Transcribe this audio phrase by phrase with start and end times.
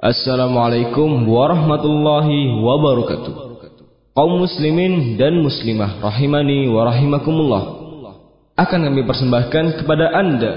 [0.00, 3.34] Assalamualaikum warahmatullahi wabarakatuh.
[4.16, 7.62] Kaum muslimin dan muslimah rahimani wa rahimakumullah.
[8.56, 10.52] Akan kami persembahkan kepada Anda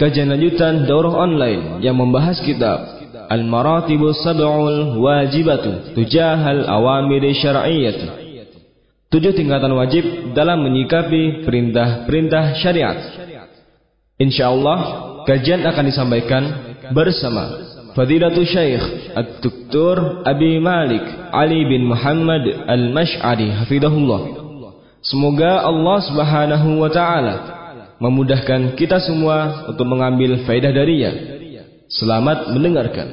[0.00, 2.80] kajian lanjutan daurah online yang membahas kitab
[3.28, 8.08] Al-Maratibus Sab'ul Wajibatu Tujahal Awamir Syar'iyyati.
[9.12, 12.96] Tujuh tingkatan wajib dalam menyikapi perintah-perintah syariat.
[14.16, 14.78] Insyaallah
[15.28, 16.42] kajian akan disampaikan
[16.96, 24.20] bersama Fadilatul Syekh Ad-Doktor Abi Malik Ali bin Muhammad Al-Mash'ari hafizahullah.
[25.04, 27.34] Semoga Allah Subhanahu wa taala
[28.00, 31.12] memudahkan kita semua untuk mengambil faedah darinya.
[31.92, 33.08] Selamat mendengarkan.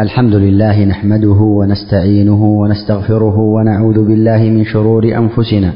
[0.00, 5.70] الحمد لله نحمده ونستعينه ونستغفره ونعوذ بالله من شرور أنفسنا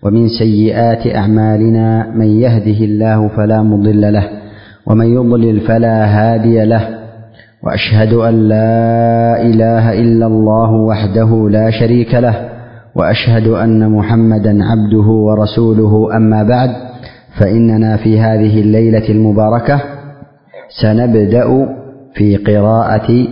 [0.00, 4.26] ومن سيئات أعمالنا من يهده الله فلا مضل له
[4.86, 6.88] ومن يضلل فلا هادي له
[7.62, 12.48] وأشهد أن لا إله إلا الله وحده لا شريك له
[12.94, 16.16] وأشهد أن محمدا عبده ورسوله.
[16.16, 16.70] أما بعد
[17.40, 19.80] فإننا في هذه الليلة المباركة
[20.82, 21.68] سنبدأ
[22.14, 23.26] في قراءة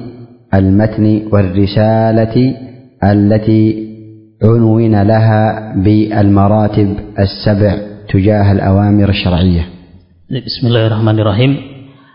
[0.55, 2.55] المتن والرسالة
[3.05, 3.89] التي
[4.45, 7.75] عنون لها بالمراتب السبع
[8.13, 9.78] تجاه الأوامر الشرعية.
[10.29, 11.53] Bismillahirrahmanirrahim.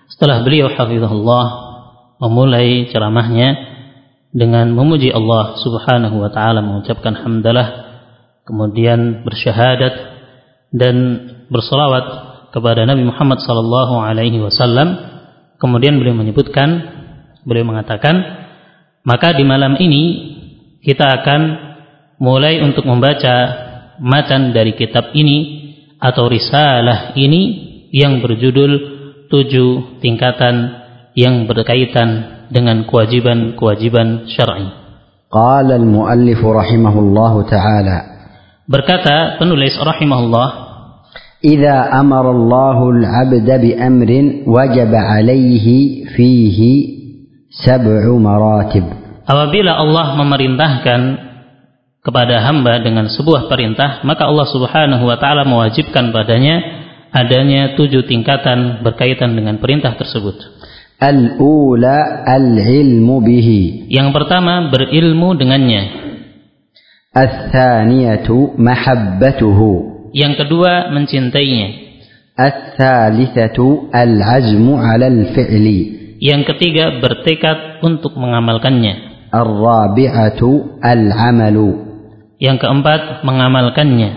[0.05, 1.45] Setelah beliau hafizahullah
[2.21, 3.57] memulai ceramahnya
[4.29, 7.67] dengan memuji Allah subhanahu wa ta'ala mengucapkan hamdalah
[8.45, 9.93] kemudian bersyahadat
[10.69, 10.95] dan
[11.49, 12.05] bersolawat
[12.53, 14.93] kepada Nabi Muhammad sallallahu alaihi wasallam.
[15.57, 16.93] Kemudian beliau menyebutkan
[17.43, 18.15] Beliau mengatakan,
[19.03, 20.03] maka di malam ini
[20.79, 21.41] kita akan
[22.23, 23.35] mulai untuk membaca
[23.99, 25.65] matan dari kitab ini
[25.99, 27.62] atau risalah ini
[27.93, 28.71] yang berjudul
[29.29, 30.81] tujuh tingkatan
[31.13, 34.65] yang berkaitan dengan kewajiban-kewajiban syar'i.
[35.29, 37.97] Qala al-muallif rahimahullahu taala.
[38.65, 40.49] Berkata penulis rahimahullah,
[41.45, 46.71] "Idza amara Allahu al-'abda bi amrin wajaba 'alaihi fihi
[47.53, 48.89] sab'u maratib."
[49.29, 51.01] Apabila Allah memerintahkan
[52.03, 56.82] kepada hamba dengan sebuah perintah, maka Allah Subhanahu wa taala mewajibkan padanya
[57.13, 60.33] adanya tujuh tingkatan berkaitan dengan perintah tersebut.
[60.97, 63.91] Al-ula al-ilmu bihi.
[63.93, 65.83] Yang pertama berilmu dengannya.
[67.13, 69.71] Al-thaniyatu mahabbatuhu.
[70.17, 71.67] Yang kedua mencintainya.
[72.33, 76.17] Al-thalithatu al-azmu 'ala al-fi'li.
[76.17, 79.27] Yang ketiga bertekad untuk mengamalkannya.
[79.29, 81.69] Ar-rabi'atu al-amalu.
[82.41, 84.09] Yang keempat mengamalkannya.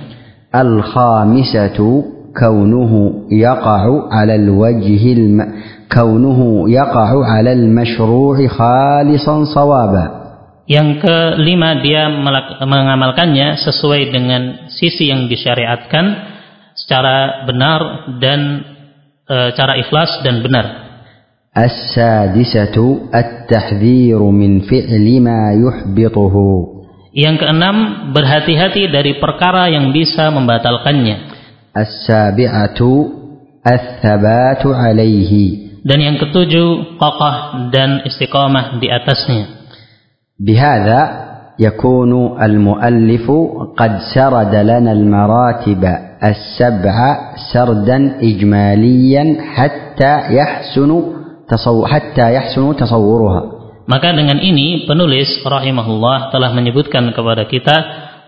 [0.54, 5.15] Al-khamisatu kaunuhu yaqa'u 'ala al-wajhi
[5.91, 10.21] kaunuhu yaqa'u 'ala al-mashru'i khalisan sawaba.
[10.69, 12.07] Yang kelima dia
[12.63, 16.05] mengamalkannya sesuai dengan sisi yang disyariatkan
[16.77, 17.81] secara benar
[18.23, 18.63] dan
[19.27, 20.81] e, cara ikhlas dan benar.
[21.51, 22.77] السادسة
[23.11, 26.35] التحذير من فعل ما يحبطه
[27.11, 27.77] Yang keenam,
[28.15, 31.34] berhati-hati dari perkara yang bisa membatalkannya.
[31.76, 32.92] As-sabi'atu
[33.60, 35.84] ats-tsabatu 'alaihi.
[35.84, 37.36] Dan yang ketujuh, kokoh
[37.70, 39.44] dan istiqamah di atasnya.
[40.40, 41.00] Bihadza
[41.60, 43.28] yakunu al-muallif
[43.76, 45.84] qad sarada lana al-maratib
[46.20, 50.96] as-sab'a sardan ijmaliyan hatta yahsunu
[51.84, 53.40] hatta yahsunu tasawwuruha.
[53.86, 57.76] Maka dengan ini penulis rahimahullah telah menyebutkan kepada kita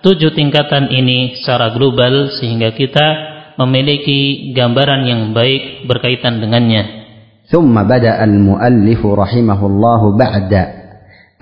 [0.06, 7.03] tujuh tingkatan ini secara global sehingga kita memiliki gambaran yang baik berkaitan dengannya.
[7.44, 10.51] ثم بدأ المؤلف رحمه الله بعد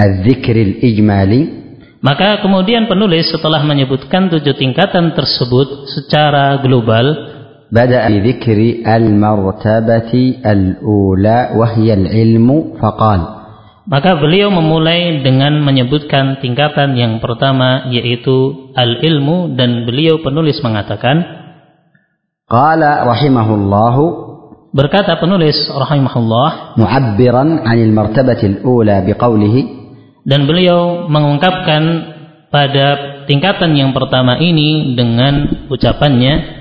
[0.01, 1.61] الذكر الإجمالي
[2.01, 7.29] maka kemudian penulis setelah menyebutkan tujuh tingkatan tersebut secara global
[7.71, 10.13] بدأ بذكر المرتبة
[10.43, 12.49] الأولى وهي العلم
[12.81, 13.21] فقال
[13.81, 21.25] Maka beliau memulai dengan menyebutkan tingkatan yang pertama yaitu al-ilmu dan beliau penulis mengatakan
[22.46, 24.02] Qala rahimahullahu
[24.70, 29.60] Berkata penulis rahimahullah mu'abbiran 'anil martabati al-ula biqaulihi
[30.22, 31.82] dan beliau mengungkapkan
[32.54, 32.86] pada
[33.26, 36.56] tingkatan yang pertama ini dengan ucapannya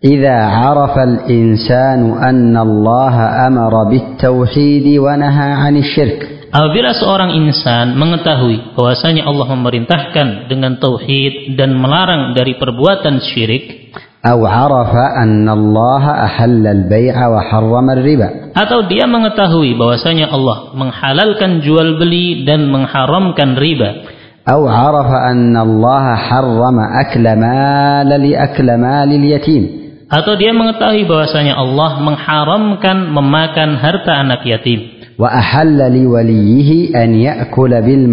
[0.00, 3.16] إذا عرف الإنسان أن الله
[3.46, 11.75] أمر بالتوحيد ونهى عن الشرك Apabila seorang insan mengetahui bahwasanya Allah memerintahkan dengan tauhid dan
[11.75, 13.85] melarang dari perbuatan syirik,
[14.25, 22.01] أو عرف أن الله أحل البيع وحرم الربا atau dia mengetahui bahwasanya Allah menghalalkan jual
[22.01, 24.09] beli dan mengharamkan riba
[24.49, 29.63] أو عرف أن الله حرم أكل مال لأكل مال اليتيم
[30.05, 34.88] atau dia mengetahui bahwasanya Allah mengharamkan memakan harta anak yatim
[35.20, 36.08] wa ahalla li
[36.96, 38.08] an ya'kula bil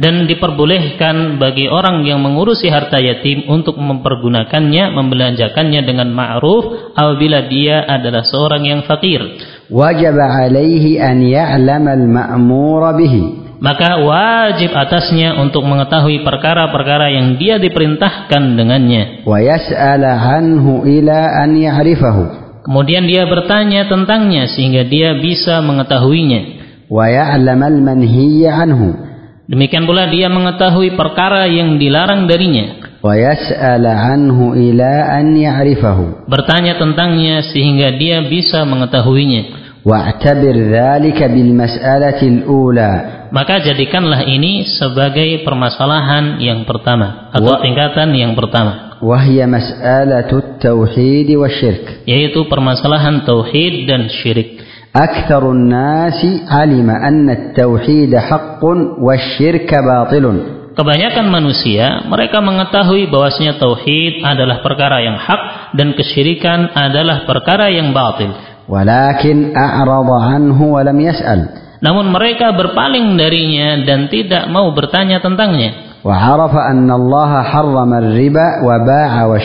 [0.00, 7.84] dan diperbolehkan bagi orang yang mengurusi harta yatim untuk mempergunakannya, membelanjakannya dengan ma'ruf apabila dia
[7.84, 9.20] adalah seorang yang fakir.
[9.68, 12.04] Wajib alaihi an ya'lam al
[12.96, 13.22] bihi.
[13.60, 19.28] Maka wajib atasnya untuk mengetahui perkara-perkara yang dia diperintahkan dengannya.
[19.28, 26.62] Wa yas'ala anhu ila an ya'rifahu Kemudian dia bertanya tentangnya sehingga dia bisa mengetahuinya.
[26.86, 28.94] Wa ya'lamal manhiya anhu.
[29.50, 32.94] Demikian pula dia mengetahui perkara yang dilarang darinya.
[33.02, 36.30] Wa yas'ala anhu ila an ya'rifahu.
[36.30, 39.69] Bertanya tentangnya sehingga dia bisa mengetahuinya.
[39.85, 42.93] واعتبر ذلك بالمسألة الأولى
[43.29, 51.29] Maka jadikanlah ini sebagai permasalahan yang pertama atau Wa- tingkatan yang pertama, وهي مسألة التوحيد
[51.35, 54.63] والشرك yaitu permasalahan tauhid dan syirik.
[54.95, 58.63] أكثر الناس علم أن التوحيد حق
[59.03, 60.25] والشرك باطل
[60.75, 67.95] Kebanyakan manusia mereka mengetahui bahwasanya tauhid adalah perkara yang hak dan kesyirikan adalah perkara yang
[67.95, 68.31] batil.
[68.70, 71.40] Walakin a'rada anhu wa lam yas'al.
[71.82, 75.98] Namun mereka berpaling darinya dan tidak mau bertanya tentangnya.
[76.06, 79.38] Wa anna Allah harrama riba wa ba'a wa.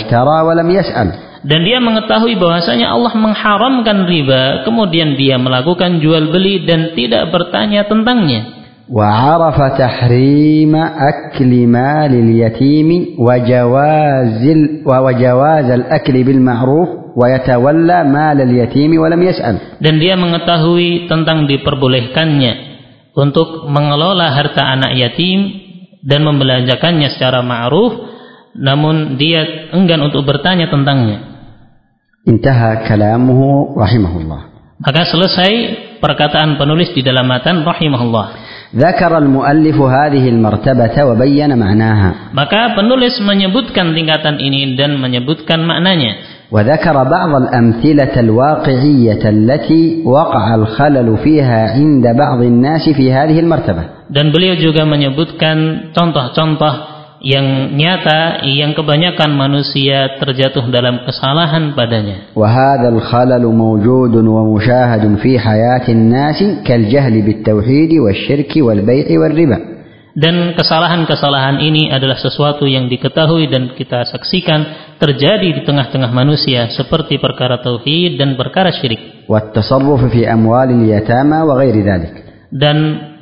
[1.45, 7.86] Dan dia mengetahui bahwasanya Allah mengharamkan riba, kemudian dia melakukan jual beli dan tidak bertanya
[7.86, 8.64] tentangnya.
[8.90, 10.75] وعرف تحريم
[11.10, 12.88] أكل مال اليتيم
[13.22, 22.52] وجواز ال- وجواز الأكل بالمعروف ويتولى مال اليتيم ولم يسأل Dan dia mengetahui tentang diperbolehkannya
[23.14, 25.38] untuk mengelola harta anak yatim
[26.02, 27.94] dan membelanjakannya secara ma'ruf,
[28.58, 31.31] namun dia enggan untuk bertanya tentangnya.
[32.28, 33.40] انتهى كلامه
[33.78, 34.40] رحمه الله
[34.81, 35.52] Maka selesai
[36.00, 38.44] perkataan penulis di dalam matan rahimahullah.
[38.75, 46.35] ذكر المؤلف هذه المرتبة وبين معناها Maka penulis menyebutkan tingkatan ini dan menyebutkan maknanya.
[46.51, 54.29] وذكر بعض الأمثلة الواقعية التي وقع الخلل فيها عند بعض الناس في هذه المرتبة Dan
[54.29, 56.94] beliau juga menyebutkan contoh-contoh
[57.25, 62.32] yang nyata yang kebanyakan manusia terjatuh dalam kesalahan padanya.
[62.32, 69.58] وهذا الخلل موجود ومشاهد في حياة الناس كالجهل بالتوحيد والشرك والبيع والربا
[70.10, 77.22] Dan kesalahan-kesalahan ini adalah sesuatu yang diketahui dan kita saksikan terjadi di tengah-tengah manusia seperti
[77.22, 82.14] perkara tauhid dan perkara syirik والتصرف في أموال اليتامى وغير ذلك
[82.50, 82.76] dan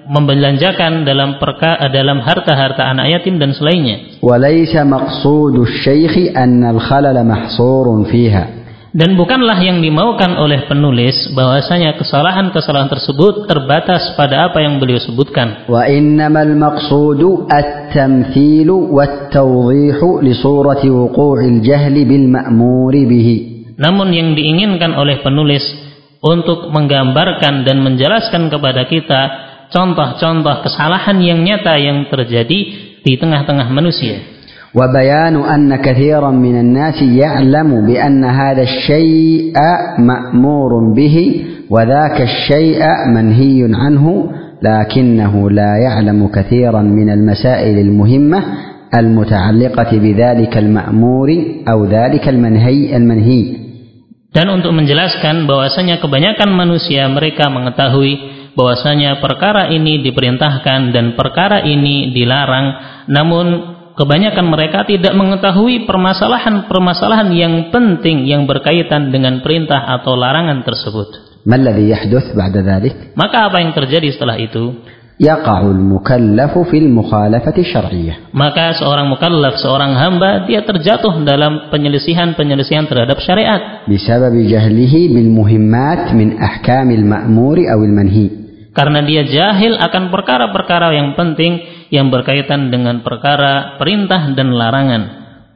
[0.10, 4.20] membelanjakan dalam perka eh, dalam harta-harta anak yatim dan selainnya.
[4.20, 8.64] Walaysa maqsudu syaikh anna al-khalal mahsurun fiha.
[8.94, 15.66] Dan bukanlah yang dimaukan oleh penulis bahwasanya kesalahan-kesalahan tersebut terbatas pada apa yang beliau sebutkan.
[15.66, 23.38] Wa innamal maqsudu at-tamthilu wat-tawdihu li surati wuqu'il jahli bil ma'muri bihi.
[23.82, 25.66] Namun yang diinginkan oleh penulis
[26.22, 29.22] untuk menggambarkan dan menjelaskan kepada kita
[29.73, 32.61] contoh-contoh kesalahan yang nyata yang terjadi
[33.03, 34.39] di tengah-tengah manusia.
[34.75, 39.53] وبيان أن كثيرا من الناس يعلم بأن هذا الشيء
[39.99, 41.17] مأمور به
[41.71, 42.83] وذاك الشيء
[43.15, 44.31] منهي عنه
[44.63, 48.45] لكنه لا يعلم كثيرا من المسائل المهمة
[48.95, 51.29] المتعلقة بذلك المأمور
[51.69, 53.69] أو ذلك المنهي المنهي
[54.29, 58.21] Dan untuk menjelaskan bahwasanya kebanyakan manusia mereka mengetahui
[58.54, 62.68] bahwasanya perkara ini diperintahkan dan perkara ini dilarang
[63.10, 71.42] namun kebanyakan mereka tidak mengetahui permasalahan-permasalahan yang penting yang berkaitan dengan perintah atau larangan tersebut.
[73.20, 74.80] Maka apa yang terjadi setelah itu?
[78.34, 83.86] Maka seorang mukallaf, seorang hamba dia terjatuh dalam penyelisihan-penyelisihan terhadap syariat.
[83.86, 88.43] Bisababi jahlihi bil muhimmat min ahkamil manhi
[88.77, 91.59] Karena dia jahil akan perkara-perkara yang penting
[91.91, 95.03] yang berkaitan dengan perkara perintah dan larangan.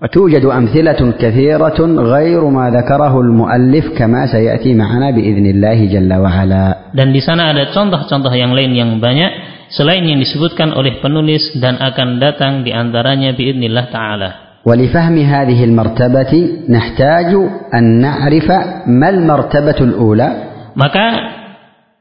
[0.03, 7.15] وتوجد أمثلة كثيرة غير ما ذكره المؤلف كما سيأتي معنا بإذن الله جل وعلا Dan
[7.15, 9.31] di sana ada contoh-contoh yang lain yang banyak
[9.71, 14.31] selain yang disebutkan oleh penulis dan akan datang di antaranya biidznillah taala.
[14.67, 16.33] ولفهم هذه المرتبة
[16.71, 17.31] نحتاج
[17.75, 18.49] أن نعرف
[18.87, 20.29] ما المرتبة الأولى
[20.75, 21.07] Maka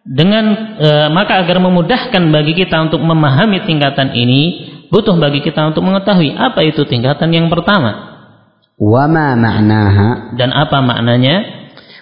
[0.05, 4.41] dengan e, maka agar memudahkan bagi kita untuk memahami tingkatan ini,
[4.89, 8.11] butuh bagi kita untuk mengetahui apa itu tingkatan yang pertama
[8.81, 11.61] وما معناها dan apa maknanya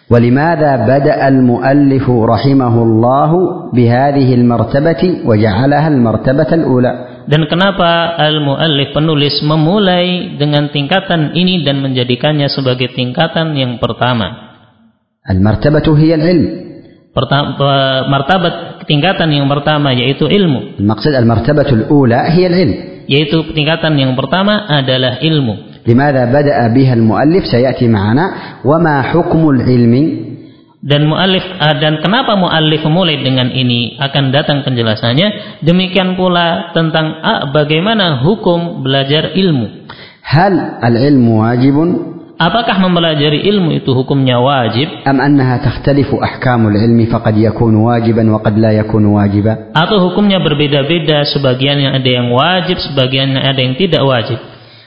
[0.10, 3.32] ولماذا بدأ المؤلف رحمه الله
[3.76, 6.94] بهذه المرتبة وجعلها المرتبة الأولى
[7.30, 14.50] dan kenapa al-muallif penulis memulai dengan tingkatan ini dan menjadikannya sebagai tingkatan yang pertama.
[15.30, 16.48] المرتبة هي العلم
[17.14, 17.58] Pertama,
[18.06, 22.76] martabat tingkatan yang pertama yaitu ilmu, المقصد المرتبة الأولى هي العلم
[23.10, 25.84] yaitu tingkatan yang pertama adalah ilmu.
[25.90, 28.26] لماذا بدأ بها المؤلف سيأتي معنا
[28.62, 29.96] وما حكم العلم
[30.80, 35.60] Dan muallif ah, dan kenapa muallif memulai dengan ini akan datang penjelasannya.
[35.60, 39.90] Demikian pula tentang ah, bagaimana hukum belajar ilmu.
[40.24, 41.78] هل العلم واجب
[42.40, 48.54] Apakah mempelajari ilmu itu hukumnya wajib أم أنها تختلف أحكام العلم فقد يكون واجبا وقد
[48.56, 53.76] لا يكون واجبا atau hukumnya berbeda-beda sebagian yang ada yang wajib sebagian yang ada yang
[53.76, 54.40] tidak wajib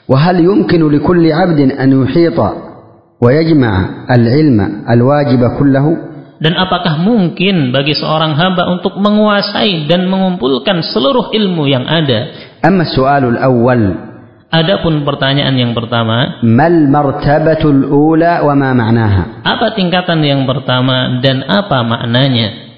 [0.09, 2.39] وهل يمكن لكل عبد أن يحيط
[3.21, 3.75] ويجمع
[4.11, 5.87] العلم الواجب كله
[6.43, 12.33] dan apakah mungkin bagi seorang hamba untuk menguasai dan mengumpulkan seluruh ilmu yang ada
[12.65, 14.06] أما السؤال الأول
[14.48, 19.44] Adapun pertanyaan yang pertama, mal martabatul ula wa ma ma'naha?
[19.44, 22.72] Apa tingkatan yang pertama dan apa maknanya?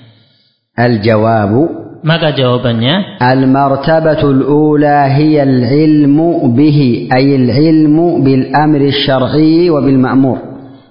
[0.74, 8.50] Al jawabu maka jawabannya al martabatul ula hiya al ilmu bihi ay al ilmu bil
[8.50, 10.38] amri syar'i wa bil ma'mur.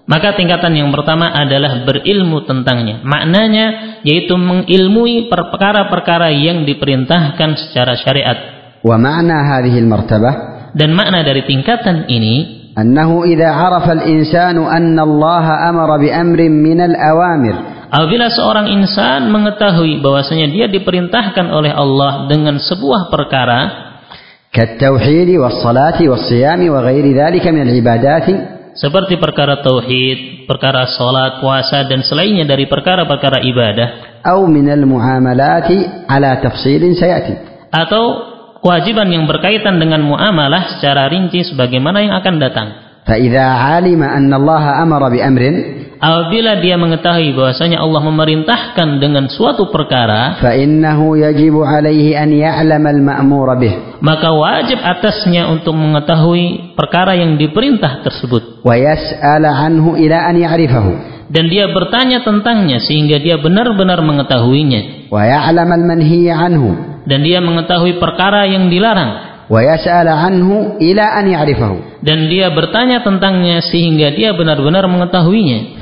[0.07, 3.03] Maka tingkatan yang pertama adalah berilmu tentangnya.
[3.03, 8.39] Maknanya yaitu mengilmui perkara-perkara yang diperintahkan secara syariat.
[8.87, 14.98] Wa ma'na hadhihi al martabah Dan makna dari tingkatan ini أنه إذا عرف الإنسان أن
[15.00, 17.56] الله أمر بأمر من الأوامر
[17.94, 23.62] apabila seorang insan mengetahui bahwasanya dia diperintahkan oleh Allah dengan sebuah perkara
[24.54, 28.28] كالتوحيد والصلاة والصيام وغير ذلك من العبادات
[28.74, 33.88] seperti perkara tauhid, perkara salat, puasa dan selainnya dari perkara-perkara ibadah
[34.26, 35.70] أو من المعاملات
[36.10, 37.34] على تفصيل سيأتي
[37.70, 38.04] atau
[38.64, 42.70] kewajiban yang berkaitan dengan muamalah secara rinci sebagaimana yang akan datang.
[43.04, 45.44] فإذا علم أن الله أمر بأمر
[46.04, 53.48] Apabila dia mengetahui bahwasanya Allah memerintahkan dengan suatu perkara, فإنه يجب عليه أن يعلم المأمور
[53.56, 60.86] به maka wajib atasnya untuk mengetahui perkara yang diperintah tersebut ويسأل عنه إلى أن يعرفه
[61.29, 65.13] dan dia bertanya tentangnya sehingga dia benar-benar mengetahuinya.
[67.05, 69.29] Dan dia mengetahui perkara yang dilarang.
[72.05, 75.81] Dan dia bertanya tentangnya sehingga dia benar-benar mengetahuinya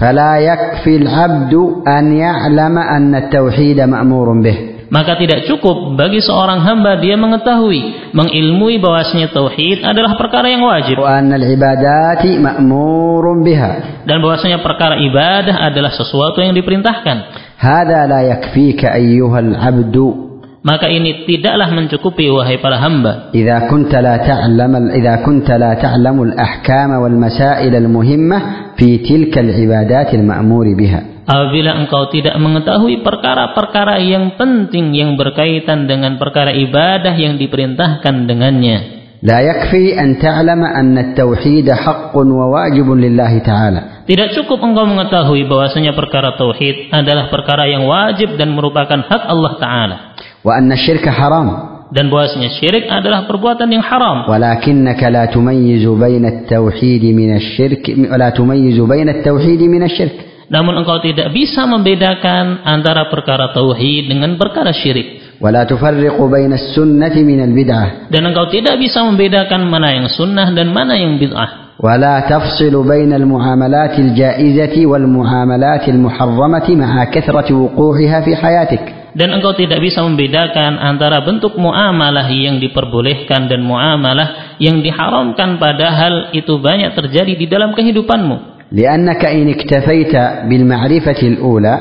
[4.86, 11.02] maka tidak cukup bagi seorang hamba dia mengetahui, mengilmui bahwasanya tauhid adalah perkara yang wajib.
[11.02, 14.04] ibadati ma'murun biha.
[14.06, 17.16] Dan bahwasanya perkara ibadah adalah sesuatu yang diperintahkan.
[17.56, 20.26] La yakfika ayyuhal 'abdu
[20.66, 23.30] maka ini tidaklah mencukupi wahai para hamba.
[23.30, 30.10] Jika kunta la ta'lam idza kunta la ta'lamu al-ahkam wal masail al-muhimmah fi tilka al-ibadat
[30.10, 37.37] al-ma'mur biha apabila engkau tidak mengetahui perkara-perkara yang penting yang berkaitan dengan perkara ibadah yang
[37.37, 44.89] diperintahkan dengannya لا يكفي أن تعلم أن التوحيد حق وواجب لله تعالى tidak cukup engkau
[44.89, 49.97] mengetahui bahwasanya perkara tauhid adalah perkara yang wajib dan merupakan hak Allah taala
[50.41, 51.49] وأن الشرك حرام
[51.91, 58.29] dan bahwasanya syirik adalah perbuatan yang haram ولكنك لا تميز بين التوحيد من الشرك ولا
[58.33, 60.17] تميز بين التوحيد من الشرك
[60.51, 67.15] namun engkau tidak bisa membedakan antara perkara tauhid dengan perkara syirik ولا تفرق بين السنة
[67.17, 72.29] من البدعة dan engkau tidak bisa membedakan mana yang sunnah dan mana yang bid'ah ولا
[72.29, 79.99] تفصل بين المعاملات الجائزة والمعاملات المحرمة مع كثرة وقوعها في حياتك dan engkau tidak bisa
[80.07, 87.45] membedakan antara bentuk muamalah yang diperbolehkan dan muamalah yang diharamkan padahal itu banyak terjadi di
[87.49, 90.15] dalam kehidupanmu لأنك إن اكتفيت
[90.47, 91.75] بالمعرفة الأولى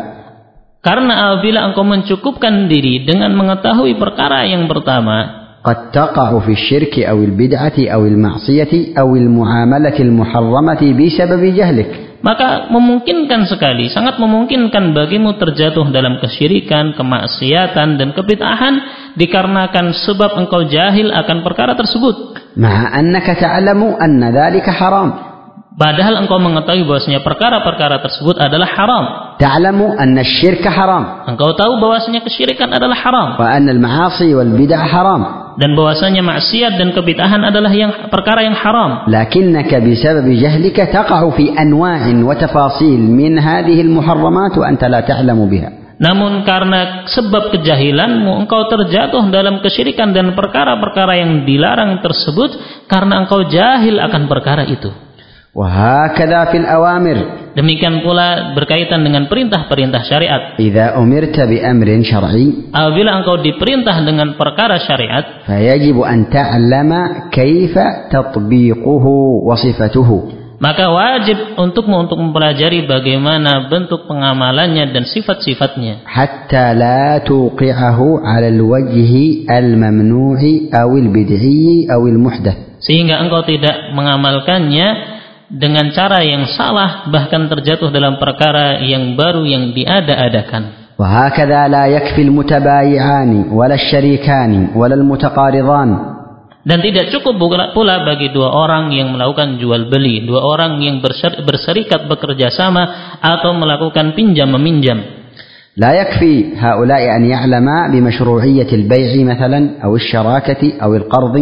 [0.80, 7.20] karena apabila engkau mencukupkan diri dengan mengetahui perkara yang pertama قد تقع في الشرك أو
[7.20, 15.88] البدعة أو المعصية أو المعاملة المحرمة بسبب جهلك maka memungkinkan sekali, sangat memungkinkan bagimu terjatuh
[15.88, 18.74] dalam kesyirikan, kemaksiatan, dan kebid'ahan
[19.16, 22.36] dikarenakan sebab engkau jahil akan perkara tersebut.
[22.60, 25.23] مع أنك تعلم أن ذلك حرام
[25.75, 29.03] Padahal engkau mengetahui bahwasanya perkara-perkara tersebut adalah haram.
[29.35, 31.27] Ta'lamu anna syirka haram.
[31.27, 33.35] Engkau tahu bahwasanya kesyirikan adalah haram.
[33.35, 35.21] Wa anna al-ma'asi wal bid'ah haram.
[35.59, 39.03] Dan bahwasanya maksiat dan kebid'ahan adalah yang perkara yang haram.
[39.11, 45.43] Lakinnaka bisababi jahlika taqa'u fi anwa'in wa tafasil min hadhihi al-muharramat wa anta la ta'lamu
[45.51, 45.99] biha.
[45.99, 52.51] Namun karena sebab kejahilanmu engkau terjatuh dalam kesyirikan dan perkara-perkara yang dilarang tersebut
[52.87, 55.04] karena engkau jahil akan perkara itu.
[55.55, 57.47] Wahakadha fil awamir.
[57.55, 60.41] Demikian pula berkaitan dengan perintah-perintah syariat.
[60.59, 62.67] Idza umirta bi amrin syar'i.
[62.75, 70.43] Apabila engkau diperintah dengan perkara syariat, fayajibu an ta'lama kaifa tatbiquhu wa sifatuhu.
[70.59, 76.03] Maka wajib untukmu untuk mempelajari bagaimana bentuk pengamalannya dan sifat-sifatnya.
[76.03, 82.83] Hatta la tuqi'ahu 'ala al-wajhi al-mamnu'i awil bid'i awil muhdath.
[82.83, 85.14] Sehingga engkau tidak mengamalkannya
[85.50, 90.80] dengan cara yang salah bahkan terjatuh dalam perkara yang baru yang diada-adakan.
[91.00, 95.88] وهكذا لا يكفي المتبايعان ولا الشريكان ولا المتقارضان
[96.60, 101.00] Dan tidak cukup pula pula bagi dua orang yang melakukan jual beli, dua orang yang
[101.00, 105.00] berser- berserikat bekerja sama atau melakukan pinjam meminjam.
[105.76, 111.36] لا يكفي هؤلاء أن يعلما بمشروعية البيع مثلا أو الشراكة أو القرض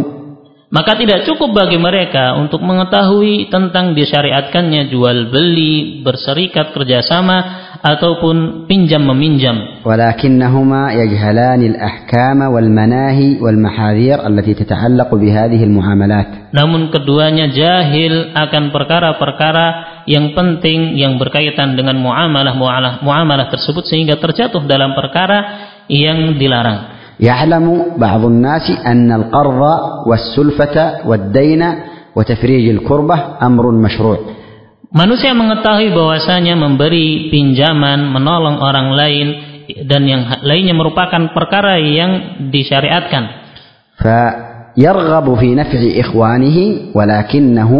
[0.73, 7.40] Maka tidak cukup bagi mereka untuk mengetahui tentang disyariatkannya jual beli, berserikat kerjasama
[7.81, 9.81] ataupun pinjam meminjam.
[9.88, 19.67] ولكنهما يجهلان الأحكام والمناهي والمحاذير التي تتعلق بهذه المعاملات Namun keduanya jahil akan perkara-perkara
[20.05, 25.38] yang penting yang berkaitan dengan muamalah muamalah muamalah tersebut sehingga terjatuh dalam perkara
[25.88, 26.99] yang dilarang.
[27.20, 29.62] يعلم بعض الناس أن القرض
[30.08, 31.63] والسلفة والدين
[32.15, 34.17] وتفريج الكربة أمر مشروع
[34.93, 39.27] Manusia mengetahui bahwasanya memberi pinjaman, menolong orang lain
[39.89, 43.41] dan yang lainnya merupakan perkara yang disyariatkan.
[43.98, 46.57] فيرغب في نفع إخوانه
[46.96, 47.72] ولكنه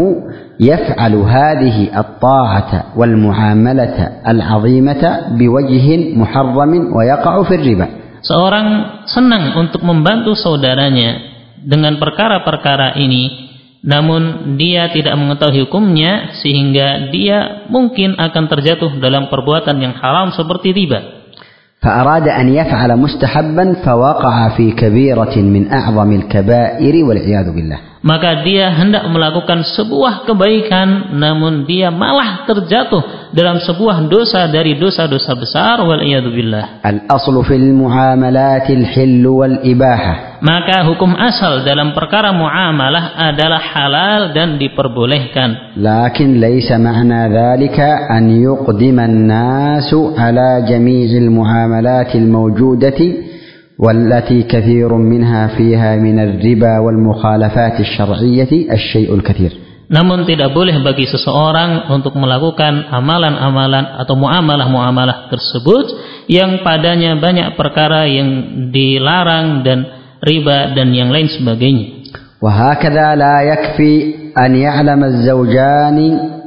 [0.60, 5.86] يفعل هذه الطاعة والمعاملة العظيمة بوجه
[6.18, 7.88] محرم ويقع في الربا
[8.23, 8.67] Seorang
[9.07, 11.23] senang untuk membantu saudaranya
[11.63, 19.79] dengan perkara-perkara ini, namun dia tidak mengetahui hukumnya sehingga dia mungkin akan terjatuh dalam perbuatan
[19.79, 21.19] yang haram seperti riba.
[21.79, 29.08] فأراد أن يفعل مستحبا فوقع في كبيرة من أعظم الكبائر والعياذ بالله maka dia hendak
[29.08, 36.84] melakukan sebuah kebaikan namun dia malah terjatuh dalam sebuah dosa dari dosa-dosa besar wal billah.
[36.84, 40.36] Al aslu fil muamalat al hill wal ibaha.
[40.44, 45.80] Maka hukum asal dalam perkara muamalah adalah halal dan diperbolehkan.
[45.80, 53.33] Lakin laisa ma'na dhalika an yuqdima an-nasu ala jami'il muamalat al mawjudati
[53.78, 59.52] والتي كثير منها فيها من الربا والمخالفات الشرعية الشيء الكثير
[59.84, 65.86] Namun tidak boleh bagi seseorang untuk melakukan amalan-amalan atau muamalah-muamalah tersebut
[66.24, 68.28] yang padanya banyak perkara yang
[68.72, 69.84] dilarang dan
[70.24, 71.86] riba dan yang lain sebagainya.
[72.44, 73.94] وهكذا لا يكفي
[74.38, 75.98] أن يعلم الزوجان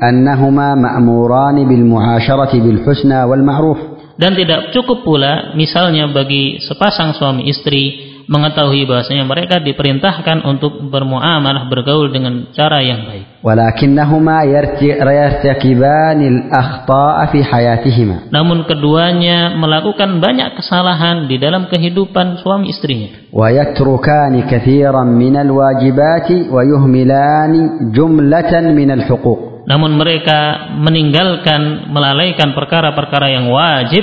[0.03, 3.77] أنهما مأموران بالمعاشرة بالحسنى والمعروف
[4.17, 11.71] dan tidak cukup pula misalnya bagi sepasang suami istri mengetahui bahasanya mereka diperintahkan untuk bermuamalah
[11.71, 13.39] bergaul dengan cara yang baik.
[13.39, 18.27] Walakinnahuma yartakibanil akhta'a fi hayatihima.
[18.27, 23.31] Namun keduanya melakukan banyak kesalahan di dalam kehidupan suami istrinya.
[23.31, 33.30] Wa yatrukani katsiran minal wajibati wa yuhmilani jumlatan minal huquq Namun mereka meninggalkan melalaikan perkara-perkara
[33.30, 34.02] yang wajib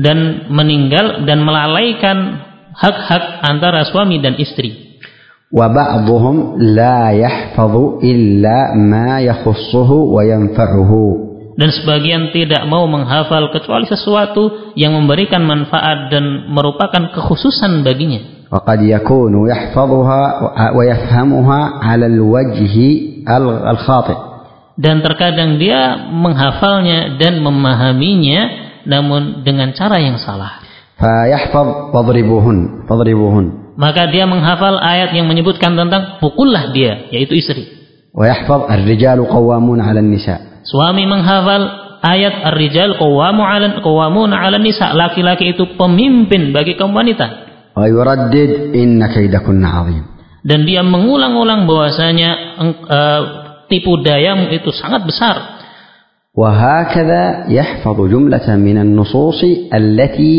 [0.00, 2.40] dan meninggal dan melalaikan
[2.74, 4.84] hak-hak antara suami dan istri.
[5.54, 10.92] وبعضهم لا يحفظ إلا ما يخصه وينفعه
[11.54, 18.34] Dan sebagian tidak mau menghafal kecuali sesuatu yang memberikan manfaat dan merupakan kekhususan baginya.
[18.54, 20.22] وقد يكون يحفظها
[20.76, 22.76] ويفهمها على الوجه
[23.70, 24.27] الخاطئ
[24.79, 28.41] dan terkadang dia menghafalnya dan memahaminya
[28.87, 30.63] namun dengan cara yang salah.
[33.75, 37.67] Maka dia menghafal ayat yang menyebutkan tentang pukullah dia yaitu istri.
[39.83, 41.63] 'ala nisa Suami menghafal
[42.03, 47.47] ayat ar-rijal qawwamu 'ala qawwamun 'ala nisa laki-laki itu pemimpin bagi kaum wanita.
[50.43, 52.31] Dan dia mengulang-ulang bahwasanya
[52.67, 53.21] eh,
[53.68, 55.36] tipu dayamu itu sangat besar.
[56.34, 60.36] وهكذا يحفظ جملة من النصوص التي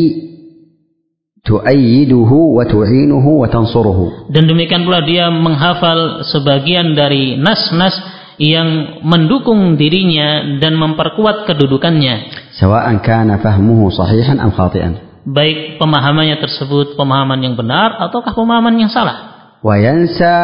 [1.45, 3.99] تؤيده وتعينه وتنصره.
[4.27, 7.95] Dan demikian pula dia menghafal sebagian dari nas-nas
[8.35, 12.15] yang mendukung dirinya dan memperkuat kedudukannya.
[12.59, 14.89] سواء كان فهمه صحيحا أم خاطئا.
[15.25, 19.49] baik pemahamannya tersebut pemahaman yang benar ataukah pemahaman yang salah.
[19.63, 20.37] وينسى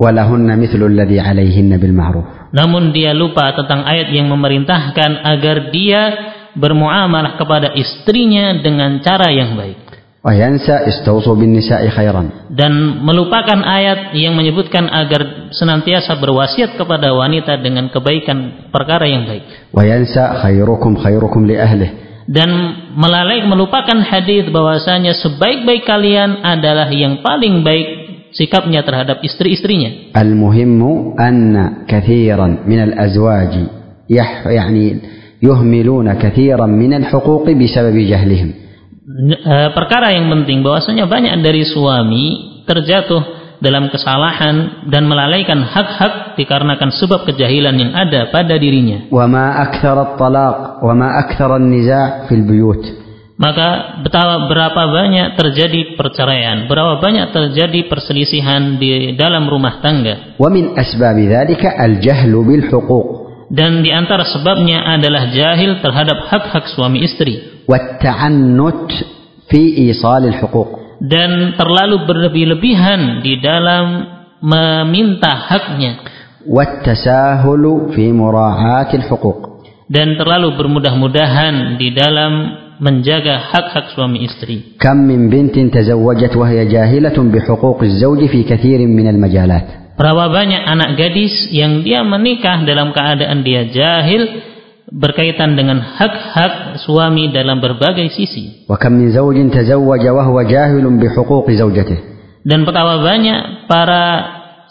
[0.00, 2.24] walahunna mithlu alladhi alaihinna bil ma'ruf.
[2.56, 6.02] Namun dia lupa tentang ayat yang memerintahkan agar dia
[6.56, 9.78] bermuamalah kepada istrinya dengan cara yang baik.
[12.50, 19.72] Dan melupakan ayat yang menyebutkan agar senantiasa berwasiat kepada wanita dengan kebaikan perkara yang baik.
[19.72, 20.44] Wayansa
[21.48, 21.88] li.
[22.30, 22.50] Dan
[23.00, 27.99] melalai melupakan hadis bahwasanya sebaik-baik kalian adalah yang paling baik
[28.34, 30.14] sikapnya terhadap istri-istrinya.
[30.14, 33.52] Al-muhimmu anna kathiran min al-azwaj
[34.10, 34.84] yani
[35.40, 38.50] yuhmiluna kathiran min al-huquq bisabab jahlihim.
[39.30, 42.24] E, perkara yang penting bahwasanya banyak dari suami
[42.66, 49.12] terjatuh dalam kesalahan dan melalaikan hak-hak dikarenakan sebab kejahilan yang ada pada dirinya.
[49.12, 52.99] Wa ma akthara at-talaq wa ma akthara an-niza' fil buyut
[53.39, 60.39] Maka betapa berapa banyak terjadi perceraian, berapa banyak terjadi perselisihan di dalam rumah tangga.
[60.39, 63.07] ومن أسباب ذلك الجهل بالحقوق.
[63.51, 67.55] Dan di antara sebabnya adalah jahil terhadap hak-hak suami istri.
[67.67, 68.89] والتعنت
[69.49, 73.85] في إيصال الحقوق dan terlalu berlebih-lebihan di dalam
[74.39, 75.99] meminta haknya
[79.85, 82.33] dan terlalu bermudah-mudahan di dalam
[82.80, 84.80] menjaga hak-hak suami istri.
[84.80, 89.94] Kam min bintin tazawwajat wa hiya jahilatun bi az-zawj fi kathirin min al-majalat.
[90.00, 94.48] Berapa banyak anak gadis yang dia menikah dalam keadaan dia jahil
[94.90, 98.66] berkaitan dengan hak-hak suami dalam berbagai sisi.
[102.40, 104.04] Dan betapa banyak para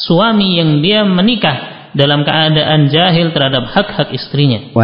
[0.01, 4.74] suami yang dia menikah dalam keadaan jahil terhadap hak-hak istrinya.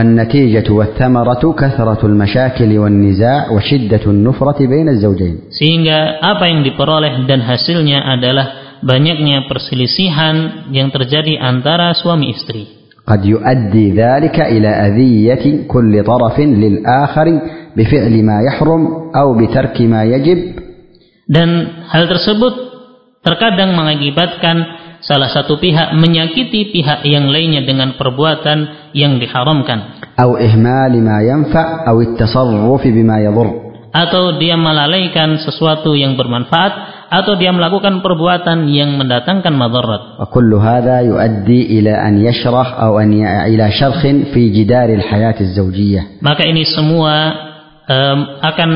[5.51, 8.47] Sehingga apa yang diperoleh dan hasilnya adalah
[8.81, 12.81] banyaknya perselisihan yang terjadi antara suami istri.
[13.11, 17.27] قد يؤدي ذلك إلى أذية كل طرف للآخر
[17.77, 18.83] بفعل ما يحرم
[19.17, 20.39] أو بترك ما يجب
[21.31, 21.49] dan
[21.91, 22.55] hal tersebut
[23.23, 24.57] terkadang mengakibatkan
[25.05, 31.89] salah satu pihak menyakiti pihak yang lainnya dengan perbuatan yang diharamkan أو إهمال ما ينفع
[31.89, 33.49] أو التصرف بما يضر
[33.91, 36.73] atau dia melalaikan sesuatu yang bermanfaat
[37.11, 40.23] atau dia melakukan perbuatan yang mendatangkan madarat.
[40.23, 46.23] وكل هذا يؤدي إلى أن يشرح أو أن إلى شرخ في جدار الحياة الزوجية.
[46.23, 47.35] Maka ini semua
[47.91, 48.71] um, akan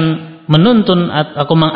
[0.51, 1.15] menuntun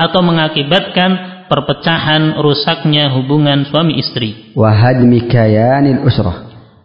[0.02, 4.54] atau mengakibatkan perpecahan rusaknya hubungan suami istri.
[4.54, 6.34] وهدم كيان الأسرة.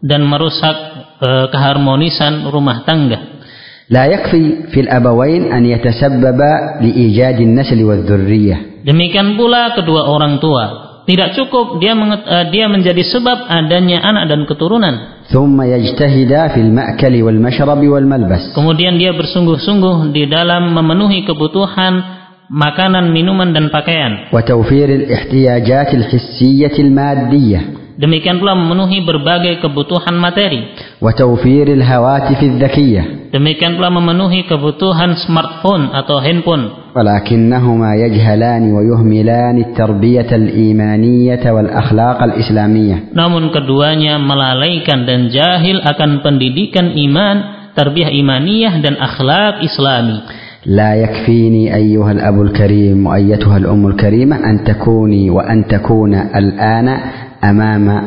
[0.04, 0.76] Dan merusak
[1.24, 3.34] uh, keharmonisan rumah tangga.
[3.92, 6.40] لا يكفي في الأبوين أن يتسبب
[6.82, 10.84] لإيجاد النسل والذرية Demikian pula kedua orang tua.
[11.04, 15.24] Tidak cukup dia uh, dia menjadi sebab adanya anak dan keturunan.
[18.56, 22.17] Kemudian dia bersungguh-sungguh di dalam memenuhi kebutuhan
[22.49, 24.33] makanan, minuman dan pakaian.
[27.99, 30.71] Demikian pula memenuhi berbagai kebutuhan materi.
[33.29, 36.95] Demikian pula memenuhi kebutuhan smartphone atau handphone.
[36.95, 43.11] Walakinnahuma yajhalani wa yuhmilani at-tarbiyata al-imaniyata wal akhlaq Islamiyah.
[43.19, 47.37] Namun keduanya melalaikan dan jahil akan pendidikan iman,
[47.75, 50.47] tarbiyah imaniyah dan akhlak islami.
[50.67, 56.89] لا يكفيني أيها الأب الكريم وأيتها الأم الكريمة أن تكوني وأن تكون الآن
[57.45, 58.03] أمام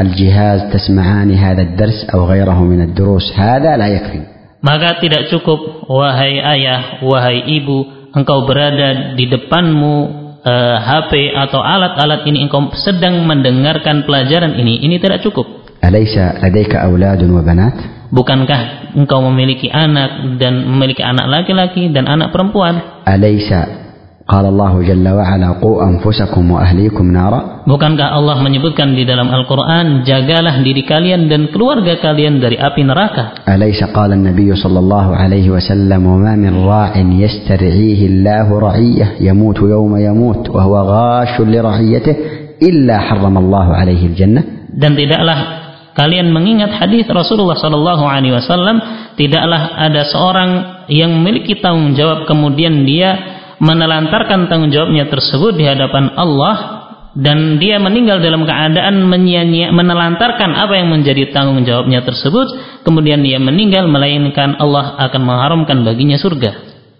[0.00, 3.32] الجهاز تسمعان هذا الدرس أو غيره من الدروس.
[3.38, 4.20] هذا لا يكفي.
[4.58, 9.94] maka tidak cukup wahai ayah wahai ibu engkau berada di depanmu
[10.42, 14.82] uh, HP atau alat-alat ini engkau sedang mendengarkan pelajaran ini.
[14.82, 15.46] Ini tidak cukup.
[15.78, 23.04] أليس لديك أولاد وبنات؟ Bukankah engkau memiliki anak dan memiliki anak laki-laki dan anak perempuan?
[23.04, 23.88] Alaysa
[24.28, 27.64] qala Allah jalla wa ala qu anfusakum wa ahlikum nara?
[27.64, 33.44] Bukankah Allah menyebutkan di dalam Al-Qur'an jagalah diri kalian dan keluarga kalian dari api neraka?
[33.48, 40.00] Alaysa qala an-nabiy sallallahu alaihi wasallam wa ma min ra'in yastari'ihi Allah ra'iyah yamutu yawma
[40.00, 42.20] yamut wa huwa ghashun li ra'iyatihi
[42.60, 44.44] illa harrama Allah alaihi al-jannah?
[44.68, 45.57] Dan tidaklah
[45.98, 48.78] kalian mengingat hadis Rasulullah Shallallahu Alaihi Wasallam
[49.18, 50.50] tidaklah ada seorang
[50.86, 53.18] yang memiliki tanggung jawab kemudian dia
[53.58, 56.78] menelantarkan tanggung jawabnya tersebut di hadapan Allah
[57.18, 62.46] dan dia meninggal dalam keadaan menyanyi, menelantarkan apa yang menjadi tanggung jawabnya tersebut
[62.86, 66.50] kemudian dia meninggal melainkan Allah akan mengharumkan baginya surga.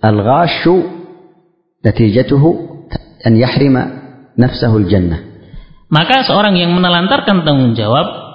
[0.03, 0.75] Al-ghashu
[1.87, 2.51] natijatuhu
[3.23, 3.83] an yahrima
[4.35, 5.23] nafsahul jannah.
[5.87, 8.28] Maka seorang yang menelantarkan tanggung jawab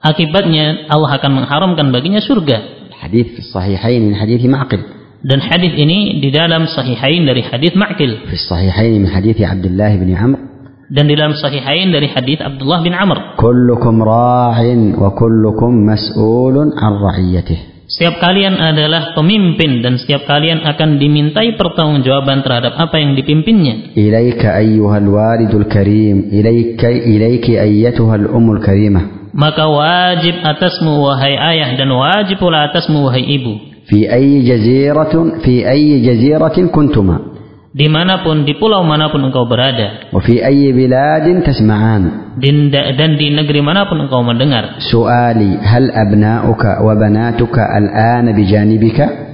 [0.00, 2.88] Akibatnya Allah akan mengharamkan baginya surga.
[3.00, 4.80] Hadis sahihain min hadis Ma'qil.
[5.20, 8.28] Dan hadis ini di dalam sahihain dari hadis Ma'qil.
[8.28, 10.50] Fi sahihain min hadis Abdullah bin Amr
[10.90, 13.38] dan di dalam sahihain dari hadis Abdullah bin Amr.
[13.38, 17.86] Kullukum ra'in wa kullukum mas'ulun an ra'iyatih.
[17.90, 23.98] Setiap kalian adalah pemimpin dan setiap kalian akan dimintai pertanggungjawaban terhadap apa yang dipimpinnya.
[23.98, 31.90] Ilaika ayyuhal walidul karim, ilaika ilaiki ayyatuhal umul karimah maka wajib atasmu wahai ayah dan
[31.90, 33.54] wajib pula atasmu wahai ibu.
[33.90, 37.30] Fi ayyi jaziratin fi ayyi jaziratin kuntuma.
[37.70, 40.10] Di mana pun di pulau mana pun engkau berada.
[40.10, 42.34] Wa fi ayyi biladin tasma'an.
[42.34, 44.82] Dan di negeri mana pun engkau mendengar.
[44.90, 49.29] Suali hal abna'uka wa banatuka al'ana bijanibika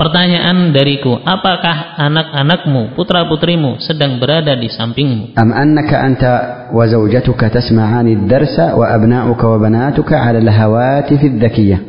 [0.00, 5.36] Pertanyaan dariku, apakah anak-anakmu, putra-putrimu sedang berada di sampingmu?
[5.36, 6.32] Am annaka anta
[6.72, 11.80] wa zawjatuka tasma'ani ad-darsa wa abna'uka wa banatuka 'ala al-hawatif adh-dhakiyyah?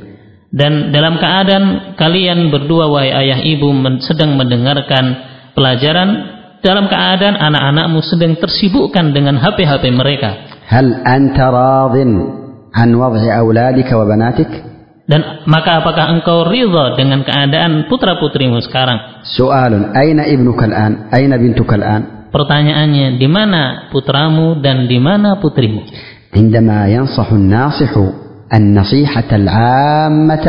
[0.51, 3.71] Dan dalam keadaan kalian berdua wahai ayah ibu
[4.03, 5.15] sedang mendengarkan
[5.55, 6.09] pelajaran
[6.59, 10.59] dalam keadaan anak-anakmu sedang tersibukkan dengan HP-HP mereka.
[10.67, 12.11] Hal anta radin
[12.75, 14.70] an wadhi auladika wa banatik?
[15.10, 19.22] Dan maka apakah engkau ridha dengan keadaan putra-putrimu sekarang?
[19.38, 22.02] سؤال أين ابنك الآن أين بنتك الآن
[22.34, 25.86] Pertanyaannya, di mana putramu dan di mana putrimu?
[26.36, 27.92] عندما ينصح الناصح
[28.52, 30.46] النصيحة العامة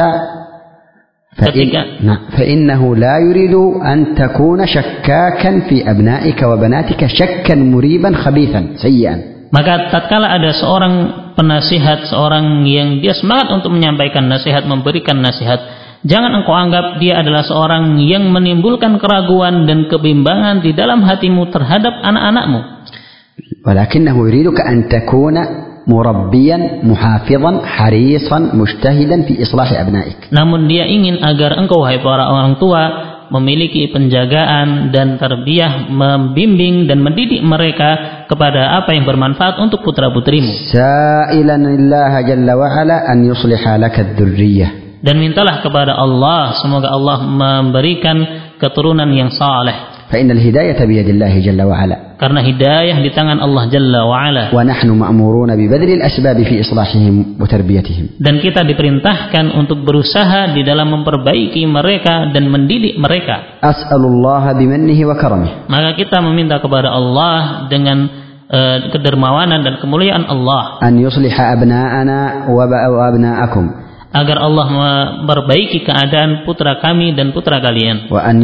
[1.38, 3.54] فإن Ketika- نعم، فإنه لا يريد
[3.86, 9.16] أن تكون شكاكا في أبنائك وبناتك شكا مريبا خبيثا سيئا
[9.48, 10.96] Maka tatkala ada seorang
[11.35, 15.61] penasihat seorang yang dia semangat untuk menyampaikan nasihat, memberikan nasihat.
[16.03, 21.95] Jangan engkau anggap dia adalah seorang yang menimbulkan keraguan dan kebimbangan di dalam hatimu terhadap
[22.03, 22.61] anak-anakmu.
[23.63, 25.43] Walakinahu yuriduka an takuna
[25.87, 30.19] murabbiyan, muhafizan, harisan, mujtahidan fi islahi abnaik.
[30.31, 37.01] Namun dia ingin agar engkau wahai para orang tua memiliki penjagaan dan terbiah membimbing dan
[37.01, 40.71] mendidik mereka kepada apa yang bermanfaat untuk putra putrimu.
[45.03, 48.17] Dan mintalah kepada Allah semoga Allah memberikan
[48.63, 49.92] keturunan yang saleh.
[50.12, 54.44] فإن الهداية بيد الله جل وعلا Karena hidayah di tangan Allah Jalla wa'ala.
[54.50, 61.62] ونحن مأمورون ببذل الأسباب في إصلاحهم وتربيتهم Dan kita diperintahkan untuk berusaha di dalam memperbaiki
[61.68, 63.60] mereka dan mendidik mereka.
[63.62, 68.08] أسأل الله بمنه وكرمه Maka kita meminta kepada Allah dengan
[68.48, 73.66] eh, kedermawanan dan kemuliaan Allah أن يصلح أبناءنا وب- وأبناءكم
[74.08, 78.40] agar Allah memperbaiki keadaan putra kami dan putra kalian وأن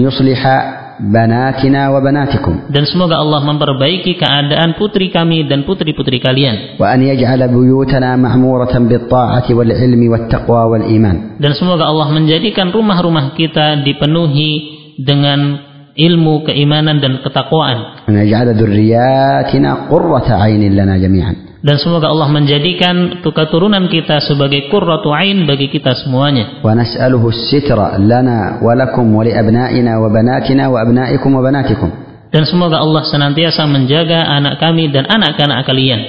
[1.01, 2.69] banatina wa banatikum.
[2.69, 6.79] Dan semoga Allah memperbaiki keadaan putri kami dan putri-putri kalian.
[6.79, 12.11] Wa an yaj'ala buyutana mahmuratan bit-ta'ati wal ilmi wat taqwa wal iman dan semoga Allah
[12.11, 14.51] menjadikan rumah-rumah kita dipenuhi
[14.99, 15.63] dengan
[15.95, 18.11] ilmu, keimanan dan ketakwaan.
[18.11, 25.42] Naj'ala dzurriyyatina qurrata 'ainin lana jami'an dan semoga Allah menjadikan keturunan kita sebagai qurratu ain
[25.42, 26.62] bagi kita semuanya.
[26.62, 31.90] Wa nas'aluhu sitra lana wa lakum wa li abna'ina wa banatina wa abna'ikum wa banatikum.
[32.31, 36.01] Dan semoga Allah senantiasa menjaga anak kami dan anak-anak kalian.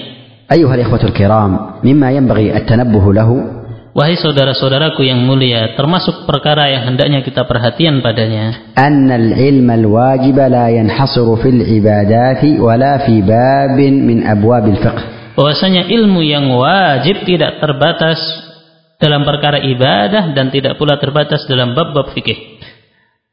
[0.45, 3.37] Ayuhal ikhwatul kiram, mimma yanbaghi at-tanabbuh lahu
[3.89, 8.71] Wahai saudara-saudaraku yang mulia, termasuk perkara yang hendaknya kita perhatian padanya.
[8.77, 15.90] Annal ilma al-wajib la yanhasiru fil ibadati wa la fi babin min abwabil fiqh bahwasanya
[15.90, 18.18] ilmu yang wajib tidak terbatas
[18.98, 22.60] dalam perkara ibadah dan tidak pula terbatas dalam bab-bab fikih.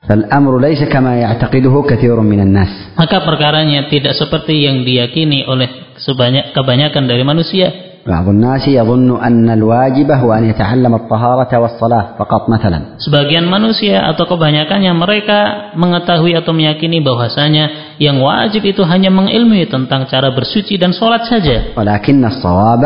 [0.01, 6.57] فالأمر ليس كما يعتقده كثير من الناس Maka perkaranya tidak seperti yang diyakini oleh sebanyak
[6.57, 7.84] kebanyakan dari manusia.
[8.06, 14.30] بعض الناس يظن أن الواجب هو أن يتعلم الطهارة والصلاة فقط مثلا Sebagian manusia atau
[14.30, 15.38] kebanyakannya mereka
[15.74, 21.74] mengetahui atau meyakini bahwasanya yang wajib itu hanya mengilmui tentang cara bersuci dan sholat saja.
[21.74, 22.82] ولكن الصواب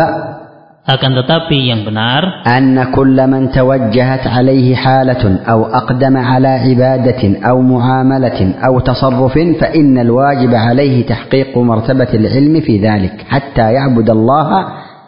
[0.80, 7.60] akan tetapi yang benar أن كل من توجهت عليه حالة أو أقدم على عبادة أو
[7.60, 14.48] معاملة أو تصرف فإن الواجب عليه تحقيق مرتبة العلم في ذلك حتى يعبد الله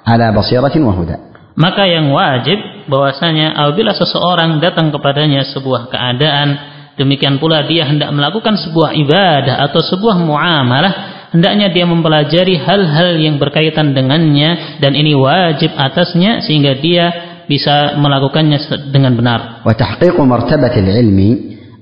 [0.06, 1.16] ala basiratin wa huda.
[1.52, 6.48] Maka yang wajib bahwasanya apabila seseorang datang kepadanya sebuah keadaan
[6.96, 10.92] demikian pula dia hendak melakukan sebuah ibadah atau sebuah muamalah
[11.32, 17.04] hendaknya dia mempelajari hal-hal yang berkaitan dengannya dan ini wajib atasnya sehingga dia
[17.44, 19.40] bisa melakukannya dengan benar.
[19.66, 21.30] Wa tahqiqu martabatil ilmi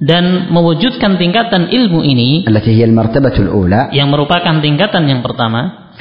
[0.01, 2.49] dan mewujudkan tingkatan ilmu ini
[3.93, 5.93] yang merupakan tingkatan yang pertama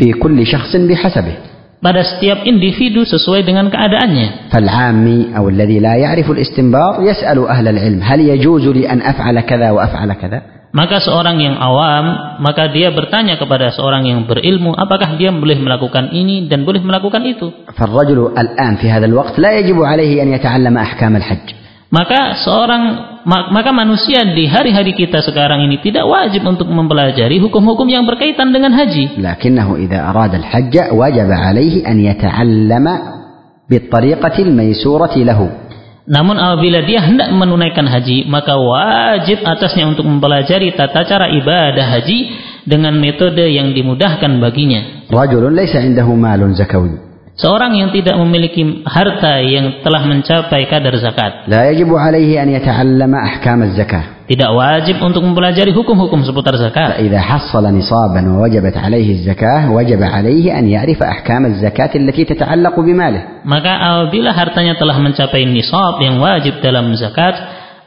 [1.85, 8.00] pada setiap individu sesuai dengan keadaannya فالعامي أو الذي لا يعرف الاستنباط يسأل أهل العلم
[8.03, 10.40] هل يجوز لي أن أفعل كذا وأفعل كذا
[10.74, 12.05] maka seorang yang awam
[12.42, 17.22] maka dia bertanya kepada seorang yang berilmu apakah dia boleh melakukan ini dan boleh melakukan
[17.22, 21.58] itu فالرجل الآن في هذا الوقت لا يجب عليه أن يتعلم أحكام الحج
[21.89, 22.84] Maka seorang
[23.25, 28.78] maka manusia di hari-hari kita sekarang ini tidak wajib untuk mempelajari hukum-hukum yang berkaitan dengan
[28.78, 29.17] haji.
[29.17, 32.93] Lakinnahu idza arada al-hajj wajib alaihi an yata'allama
[33.65, 35.49] bitariqati al-maysurati lahu.
[36.10, 42.19] Namun apabila dia hendak menunaikan haji, maka wajib atasnya untuk mempelajari tata cara ibadah haji
[42.69, 45.10] dengan metode yang dimudahkan baginya.
[45.10, 47.09] Rajulun laysa indahu malun zakawi
[47.39, 51.47] Seorang yang tidak memiliki harta yang telah mencapai kadar zakat.
[54.28, 56.99] Tidak wajib untuk mempelajari hukum-hukum seputar zakat.
[56.99, 61.95] Idza hassala nisaban wa zakah, wajaba alaihi an ya'rifa ahkam az-zakat.
[63.47, 67.39] Maka apabila hartanya telah mencapai nisab yang wajib dalam zakat,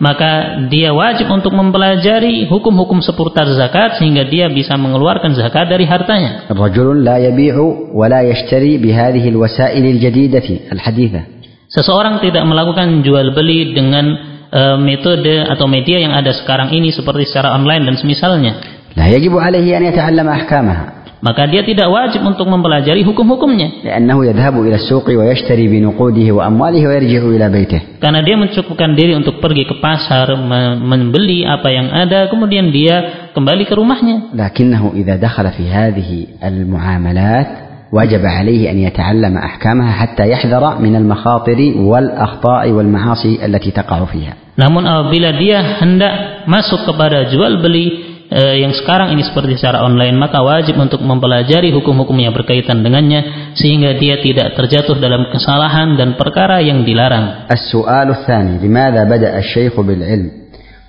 [0.03, 6.51] maka dia wajib untuk mempelajari hukum-hukum seputar zakat sehingga dia bisa mengeluarkan zakat dari hartanya.
[6.51, 11.23] Rajulun la yabi'u wa la yashtari bihadhihi alwasail aljadidati alhaditha.
[11.71, 14.11] Seseorang tidak melakukan jual beli dengan
[14.51, 18.53] uh, metode atau media yang ada sekarang ini seperti secara online dan semisalnya.
[18.99, 23.82] La yajibu alaihi an yata'allama ahkamaha Maka dia tidak wajib untuk mempelajari hukum-hukumnya.
[23.84, 29.42] لأنه يذهب إلى السوق ويشتري بنقوده وأمواله ويرجع إلى بيته Karena dia mencukupkan diri untuk
[29.42, 34.30] pergi ke pasar, me- membeli apa yang ada, kemudian dia kembali ke rumahnya.
[34.38, 36.10] لكنه إذا دخل في هذه
[36.44, 37.48] المعاملات
[37.94, 44.90] وجب عليه أن يتعلم أحكامها حتى يحذر من المخاطر والأخطاء والمعاصي التي تقع فيها Namun
[44.90, 50.44] apabila dia hendak masuk kepada jual beli eh, yang sekarang ini seperti secara online, maka
[50.44, 56.60] wajib untuk mempelajari hukum-hukum yang berkaitan dengannya sehingga dia tidak terjatuh dalam kesalahan dan perkara
[56.60, 57.48] yang dilarang.
[57.48, 60.32] السؤال الثاني لماذا بدأ الشيخ بالعلم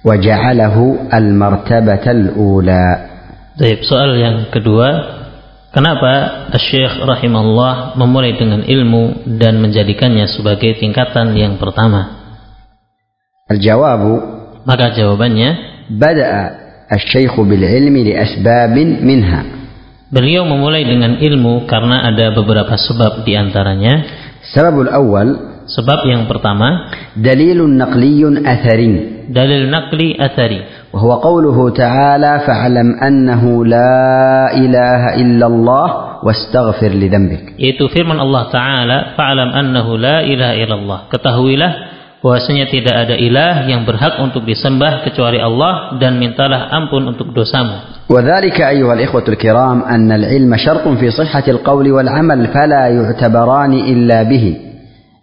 [0.04, 0.76] وجعله
[1.14, 2.86] المرتبة الأولى
[3.58, 4.86] Baik, soal yang kedua,
[5.74, 12.18] kenapa Syekh rahimahullah memulai dengan ilmu dan menjadikannya sebagai tingkatan yang pertama?
[13.50, 14.02] الجواب
[14.62, 15.50] Maka jawabannya,
[15.90, 16.32] بدأ
[16.92, 19.40] الشيخ بالعلم لأسباب منها
[20.08, 23.94] beliau memulai dengan ilmu karena ada beberapa sebab di antaranya.
[24.48, 25.28] السبب الأول
[25.68, 28.92] Sebab yang pertama, دليل نقلي أثري
[29.28, 30.88] dalil nakli athari.
[30.88, 35.88] وهو قوله تعالى فاعلم أنه لا إله إلا الله
[36.24, 40.98] واستغفر لذنبك Yaitu firman Allah Ta'ala, Fa'alam annahu la ilaha illallah.
[41.12, 41.91] Ketahuilah
[42.22, 47.98] bahwasanya tidak ada ilah yang berhak untuk disembah kecuali Allah dan mintalah ampun untuk dosamu.
[48.08, 54.44] وذلك أيها الإخوة الكرام أن العلم شرط في صحة القول والعمل فلا يعتبران إلا به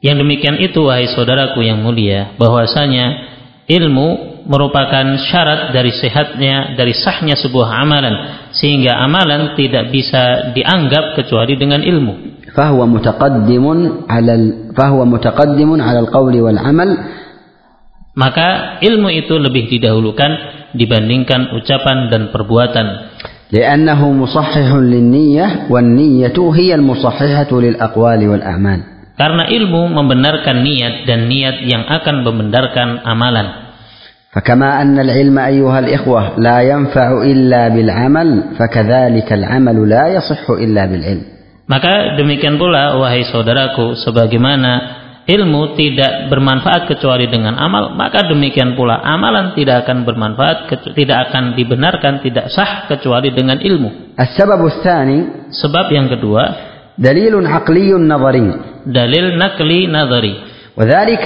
[0.06, 3.26] Yang demikian itu wahai saudaraku yang mulia, bahwasanya
[3.66, 8.16] ilmu merupakan syarat dari sehatnya, dari sahnya sebuah amalan,
[8.54, 12.39] sehingga amalan tidak bisa dianggap kecuali dengan ilmu.
[12.56, 13.66] فهو متقدم
[14.10, 14.44] على ال...
[14.78, 16.90] فهو متقدم على القول والعمل
[18.16, 20.32] Maka ilmu itu lebih didahulukan
[20.72, 22.88] dibandingkan ucapan dan perbuatan.
[23.52, 28.80] لأنه مصحح للنية والنية هي المصححة للأقوال والأعمال
[29.20, 33.48] Karena ilmu membenarkan niat dan niat yang akan membenarkan amalan.
[34.36, 41.24] فكما أن العلم أيها الإخوة لا ينفع إلا بالعمل فكذلك العمل لا يصح إلا بالعلم
[41.70, 44.72] Maka demikian pula wahai saudaraku sebagaimana
[45.26, 51.30] ilmu tidak bermanfaat kecuali dengan amal, maka demikian pula amalan tidak akan bermanfaat kecu- tidak
[51.30, 54.14] akan dibenarkan tidak sah kecuali dengan ilmu.
[54.16, 56.44] السبب الثاني Sebab yang kedua,
[57.02, 58.48] دليل عقلي نظري
[58.86, 60.34] dalil nakli nazari.
[60.78, 61.26] وذلك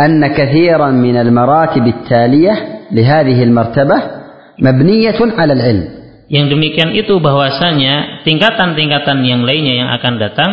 [0.00, 2.54] أن كثيرا من المراتب التالية
[2.92, 3.98] لهذه المرتبة
[4.58, 5.84] مبنية على العلم
[6.30, 10.50] Yang demikian itu bahwasanya tingkatan-tingkatan yang lainnya yang akan datang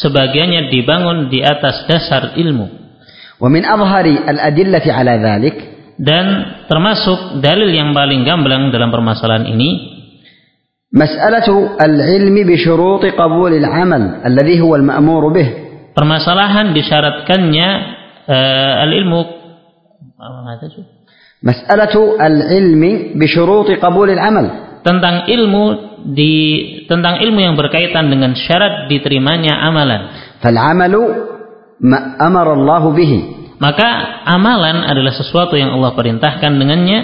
[0.00, 2.80] sebagiannya dibangun di atas dasar ilmu.
[3.40, 5.56] ومن أظهر الأدلة على ذلك
[6.00, 6.26] Dan
[6.64, 10.00] termasuk dalil yang paling gamblang dalam permasalahan ini
[10.96, 15.48] مسألة العلم بشروط قبول العمل الذي هو المأمور به
[15.92, 17.68] permasalahan disyaratkannya
[18.32, 19.20] uh, al-ilmu
[21.44, 22.82] مسألة العلم
[23.20, 24.46] بشروط قبول العمل
[24.84, 25.64] tentang ilmu
[26.16, 26.34] di
[26.88, 30.30] tentang ilmu yang berkaitan dengan syarat diterimanya amalan.
[30.40, 30.94] فالعمل
[31.80, 33.12] ما أمر الله به
[33.60, 33.88] Maka
[34.24, 37.00] amalan adalah sesuatu yang Allah perintahkan dengannya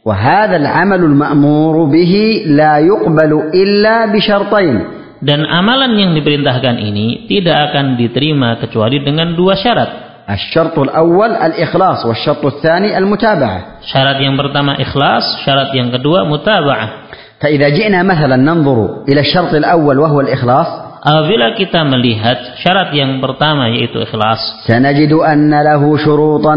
[0.00, 2.14] وهذا العمل المأمور به
[2.56, 4.76] لا يقبل إلا بشرطين
[5.20, 10.08] dan amalan yang diperintahkan ini tidak akan diterima kecuali dengan dua syarat.
[10.30, 17.03] الشرط الأول الإخلاص والشرط الثاني المتابعة Syarat yang pertama ikhlas, syarat yang kedua mutaba'ah.
[17.40, 20.68] فإذا جئنا مثلا ننظر إلى الشرط الأول وهو الإخلاص
[21.00, 26.56] Apabila kita melihat syarat yang pertama yaitu ikhlas, سنجد أن له شروطا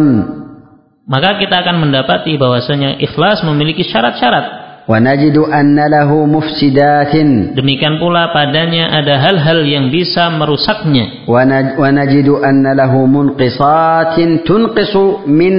[1.03, 4.63] maka kita akan mendapati bahwasanya ikhlas memiliki syarat-syarat.
[4.83, 7.13] ونجد أن له مفسدات
[7.55, 11.23] Demikian pula padanya ada hal-hal yang bisa merusaknya.
[11.23, 15.53] ونج- ونجد أن له منقصات تنقص من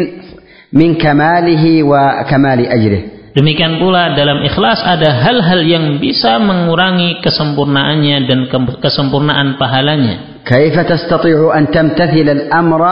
[0.76, 3.02] من كماله وكمال أجره
[3.34, 10.34] Demikian pula dalam ikhlas ada hal-hal yang bisa mengurangi kesempurnaannya dan ke- kesempurnaan pahalanya.
[10.44, 12.82] كيف تستطيع أن تمتثل الأمر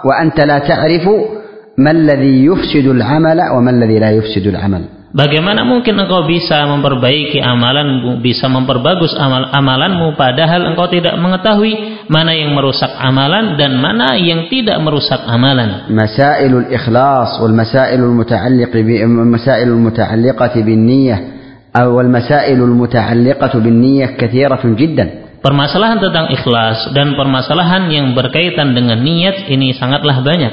[0.00, 1.04] وأنت لا تعرف
[1.76, 8.19] ما الذي يفسد العمل وما الذي لا يفسد العمل Bagaimana mungkin engkau bisa memperbaiki amalanmu,
[8.19, 14.51] bisa memperbagus amal amalanmu padahal engkau tidak mengetahui mana yang merusak amalan dan mana yang
[14.51, 15.87] tidak merusak amalan.
[15.87, 21.19] Masailul ikhlas wal masailul muta'alliq bi masailul muta'alliqah bin niyyah
[21.71, 25.39] atau wal masailul muta'alliqah bin niyyah katsiratun jiddan.
[25.39, 30.51] Permasalahan tentang ikhlas dan permasalahan yang berkaitan dengan niat ini sangatlah banyak.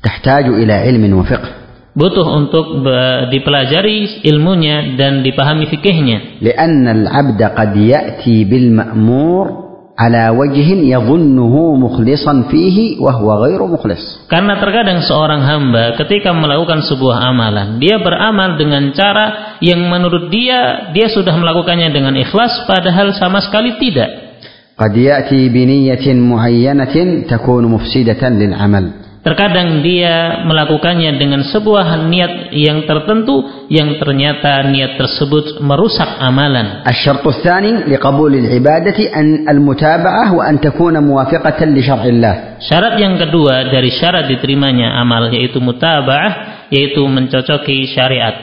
[0.00, 1.57] Tahtaju ila ilmin wa fiqh
[1.98, 2.86] butuh untuk
[3.34, 6.38] dipelajari ilmunya dan dipahami fikihnya.
[6.38, 9.68] Karena al-'abd qad ya'ti bil ma'mur
[9.98, 14.30] ala wajhin yadhunnuhu mukhlishan fihi wa huwa ghairu mukhlis.
[14.30, 20.94] Karena terkadang seorang hamba ketika melakukan sebuah amalan, dia beramal dengan cara yang menurut dia
[20.94, 24.38] dia sudah melakukannya dengan ikhlas padahal sama sekali tidak.
[24.78, 29.07] Qad ya'ti bi niyyatin muhayyanatin takunu mufsidatan lil 'amal.
[29.27, 36.83] Terkadang dia melakukannya dengan sebuah niat yang tertentu yang ternyata niat tersebut merusak amalan.
[36.83, 42.35] الشرط الثاني لقبول العبادة أن المتابعة وأن تكون موافقة لشرع الله
[42.67, 48.35] Syarat yang kedua dari syarat diterimanya amal yaitu mutaba'ah yaitu mencocoki syariat.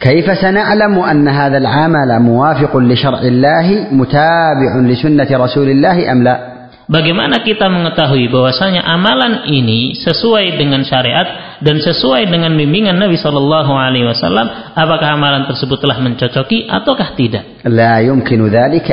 [0.00, 6.53] كيف سنعلم أن هذا العمل موافق لشرع الله متابع لسنة رسول الله أم لا
[6.85, 13.73] Bagaimana kita mengetahui bahwasanya amalan ini sesuai dengan syariat dan sesuai dengan bimbingan Nabi Shallallahu
[13.73, 14.77] Alaihi Wasallam?
[14.77, 17.65] Apakah amalan tersebut telah mencocoki ataukah tidak?
[17.65, 18.45] La yumkinu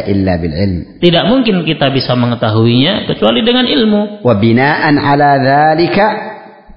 [0.08, 1.04] illa bil ilm.
[1.04, 4.24] Tidak mungkin kita bisa mengetahuinya kecuali dengan ilmu.
[4.24, 5.76] Ala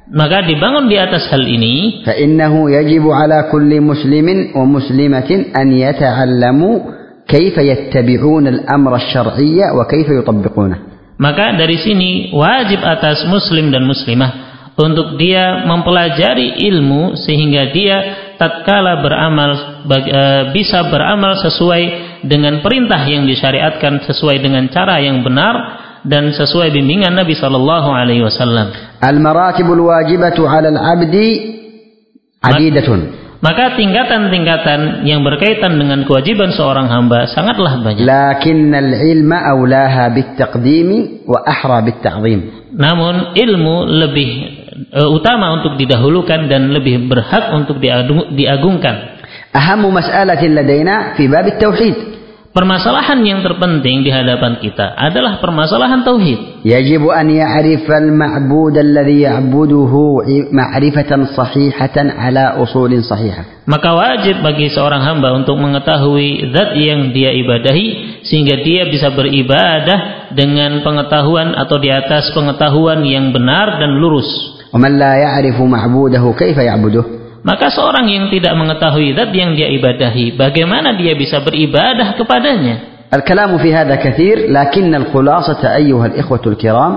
[0.06, 6.94] maka dibangun di atas hal ini Fatinhu yajibu ala kulli muslimin wa muslimatin an yata'allamu
[7.26, 9.02] kaifa yattabi'una al-amra
[11.16, 14.46] maka dari sini wajib atas muslim dan muslimah
[14.76, 17.98] untuk dia mempelajari ilmu sehingga dia
[18.36, 19.52] tatkala beramal
[19.88, 21.84] eh, bisa beramal sesuai
[22.28, 25.56] dengan perintah yang disyariatkan sesuai dengan cara yang benar
[26.04, 29.00] dan sesuai bimbingan Nabi sallallahu alaihi wasallam.
[29.00, 31.28] Al-maratibul wajibatu 'alal 'abdi
[32.44, 33.25] 'adidatun.
[33.44, 38.08] Maka tingkatan-tingkatan yang berkaitan dengan kewajiban seorang hamba sangatlah banyak.
[38.08, 42.72] Lakinnal ilma aulaha bittaqdimi wa ahra bitta'zim.
[42.76, 44.30] Namun ilmu lebih
[44.96, 47.80] uh, utama untuk didahulukan dan lebih berhak untuk
[48.34, 49.20] diagungkan.
[49.52, 52.15] Ahamu mas'alatin ladaina fi bab tauhid.
[52.55, 56.67] Permasalahan yang terpenting di hadapan kita adalah permasalahan tauhid.
[56.67, 59.93] يجب أن يعرف المعبود الذي يعبده
[60.53, 67.31] معرفة صحيحة على أصول صحيحة Maka wajib bagi seorang hamba untuk mengetahui zat yang dia
[67.39, 74.27] ibadahi sehingga dia bisa beribadah dengan pengetahuan atau di atas pengetahuan yang benar dan lurus.
[74.75, 77.05] ومن لا يعرف معبوده كيف يعبده
[77.45, 82.91] Maka seorang yang tidak mengetahui zat yang dia ibadahi, bagaimana dia bisa beribadah kepadanya?
[83.11, 86.95] الكلام في هذا كثير لكن الخلاصة أيها الإخوة الكرام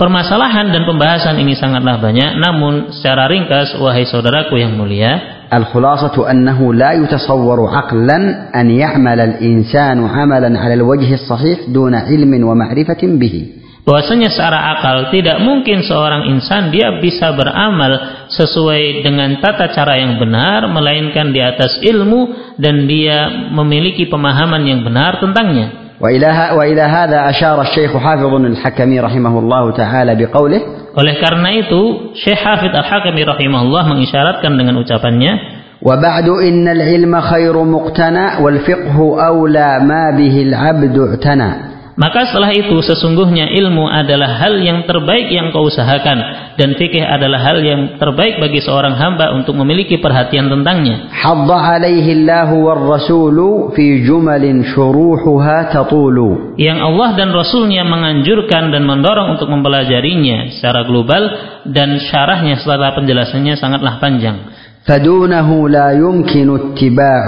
[0.00, 6.74] Permasalahan dan pembahasan ini sangatlah banyak, namun secara ringkas, wahai saudaraku yang mulia, الخلاصة أنه
[6.74, 8.18] لا يتصور عقلا
[8.60, 13.46] أن يعمل الإنسان عملا على الوجه الصحيح دون علم ومعرفة به
[13.84, 20.20] bahwasanya secara akal tidak mungkin seorang insan dia bisa beramal sesuai dengan tata cara yang
[20.20, 25.80] benar melainkan di atas ilmu dan dia memiliki pemahaman yang benar tentangnya.
[26.00, 32.40] وإلى وإلى هذا أشار الشيخ حافظ الحكمي رحمه الله تعالى بقوله Oleh karena itu, Syekh
[32.40, 40.42] Hafid Al-Hakami rahimahullah mengisyaratkan dengan ucapannya, وبعد إن العلم خير مقتنى والفقه أولى ما به
[40.42, 41.52] العبد اعتنى
[42.00, 46.18] Maka setelah itu sesungguhnya ilmu adalah hal yang terbaik yang kau usahakan
[46.56, 51.12] dan fikih adalah hal yang terbaik bagi seorang hamba untuk memiliki perhatian tentangnya.
[51.12, 53.38] حض عليه الله والرسول
[53.76, 56.18] في جمل شروحها تطول
[56.56, 61.22] Yang Allah dan Rasulnya menganjurkan dan mendorong untuk mempelajarinya secara global
[61.68, 64.38] dan syarahnya setelah penjelasannya sangatlah panjang.
[64.80, 67.24] فدونه لا يمكن اتباع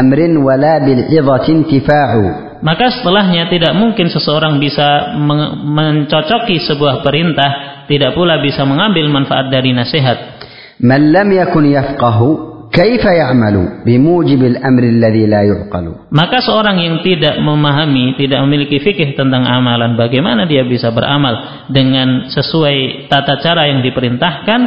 [0.00, 2.10] أمر ولا بالعظة انتفاع
[2.59, 5.15] maka setelahnya tidak mungkin seseorang bisa
[5.63, 10.41] mencocoki sebuah perintah, tidak pula bisa mengambil manfaat dari nasihat.
[10.79, 12.27] Man lam yakun yafqahu
[12.71, 16.11] kaifa ya'malu bimujib al-amr alladhi la yu'qalu.
[16.11, 22.31] Maka seorang yang tidak memahami, tidak memiliki fikih tentang amalan, bagaimana dia bisa beramal dengan
[22.31, 24.59] sesuai tata cara yang diperintahkan,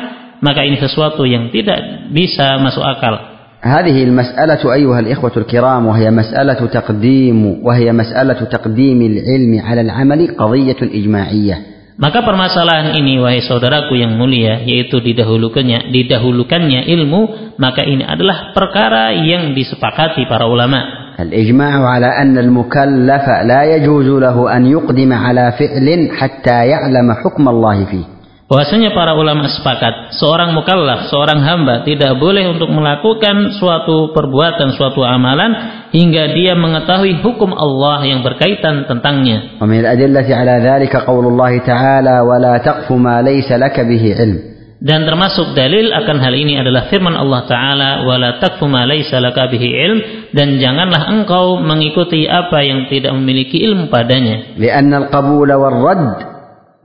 [0.43, 3.32] maka ini sesuatu yang tidak bisa masuk akal.
[3.63, 10.77] هذه المسألة أيها الإخوة الكرام وهي مسألة تقديم وهي مسألة تقديم العلم على العمل قضية
[10.83, 11.59] إجماعية
[11.93, 19.13] Maka permasalahan ini wahai saudaraku yang mulia yaitu didahulukannya didahulukannya ilmu maka ini adalah perkara
[19.13, 21.03] yang disepakati para ulama.
[21.21, 27.85] الإجماع على أن المكلف لا يجوز له أن يقدم على فعل حتى يعلم حكم الله
[27.85, 28.05] فيه
[28.48, 35.04] Bahwasanya para ulama sepakat seorang mukallaf, seorang hamba tidak boleh untuk melakukan suatu perbuatan, suatu
[35.04, 35.52] amalan
[35.92, 39.60] hingga dia mengetahui hukum Allah yang berkaitan tentangnya.
[39.60, 44.40] ومن الأدلة على ذلك قول الله تعالى ولا تقف ما ليس لك به علم
[44.78, 49.50] Dan termasuk dalil akan hal ini adalah firman Allah Ta'ala wala takfu ma laysa laka
[49.50, 50.00] bihi ilm
[50.38, 56.31] dan janganlah engkau mengikuti apa yang tidak memiliki ilmu padanya لأن القبول والرد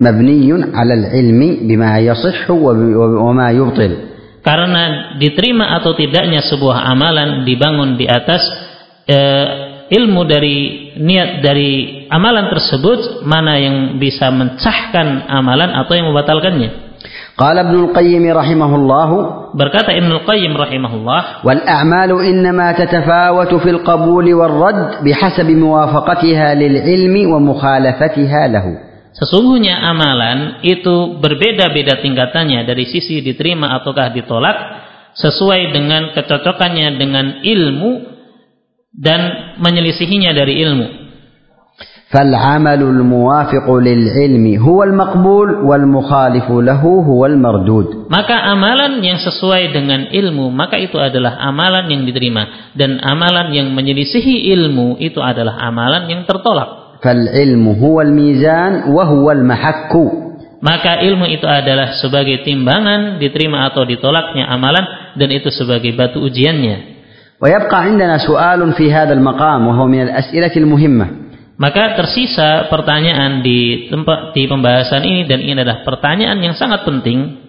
[0.02, 2.50] مبني على العلم بما يصح
[3.26, 3.94] وما يبطل
[4.48, 4.84] karena
[5.20, 8.40] diterima atau tidaknya sebuah amalan dibangun di atas
[9.04, 9.48] eh,
[9.92, 10.58] ilmu dari
[10.96, 11.72] niat dari
[12.08, 16.88] amalan tersebut mana yang bisa mencahkan amalan atau yang membatalkannya
[17.38, 19.10] قال ابن القيم رحمه الله
[19.54, 28.66] berkata Ibnu Qayyim rahimahullah والأعمال إنما تتفاوت في القبول والرد بحسب موافقتها للعلم ومخالفتها له
[29.17, 34.57] Sesungguhnya amalan itu berbeda-beda tingkatannya dari sisi diterima ataukah ditolak
[35.13, 37.91] sesuai dengan kecocokannya dengan ilmu
[38.97, 39.21] dan
[39.61, 40.89] menyelisihinya dari ilmu.
[42.13, 50.53] فالعمل الموافق للعلم هو المقبول والمخالف له هو المردود Maka amalan yang sesuai dengan ilmu
[50.53, 56.29] maka itu adalah amalan yang diterima dan amalan yang menyelisihi ilmu itu adalah amalan yang
[56.29, 56.86] tertolak.
[57.07, 59.93] فالعلم هو الميزان وهو المحك
[60.63, 64.87] Maka ilmu itu adalah sebagai timbangan diterima atau ditolaknya amalan
[65.19, 66.95] dan itu sebagai batu ujiannya.
[67.43, 71.07] ويبقى عندنا سؤال في هذا المقام وهو من الأسئلة المهمة
[71.59, 77.43] Maka tersisa pertanyaan di tempat di pembahasan ini dan ini adalah pertanyaan yang sangat penting.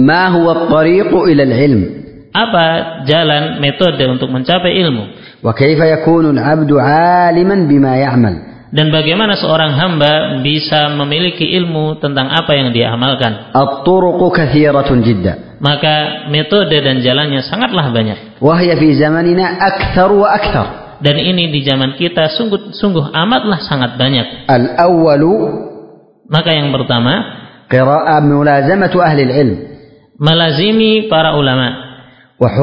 [0.00, 1.82] ما هو الطريق إلى العلم
[2.32, 2.66] Apa
[3.04, 5.04] jalan metode untuk mencapai ilmu?
[5.44, 8.34] وكيف يكون العبد عالما بما يعمل
[8.71, 13.51] dan bagaimana seorang hamba bisa memiliki ilmu tentang apa yang dia amalkan.
[15.59, 15.95] Maka
[16.31, 18.39] metode dan jalannya sangatlah banyak.
[18.39, 20.67] Wahya fi zamanina akthar wa akthar.
[21.03, 24.47] Dan ini di zaman kita sungguh sungguh amatlah sangat banyak.
[24.47, 25.35] Al-awwalu
[26.31, 27.13] maka yang pertama
[27.67, 29.57] qira'ah mulazamatu ahli al-ilm.
[30.15, 31.91] Melazimi para ulama.
[32.39, 32.55] Wa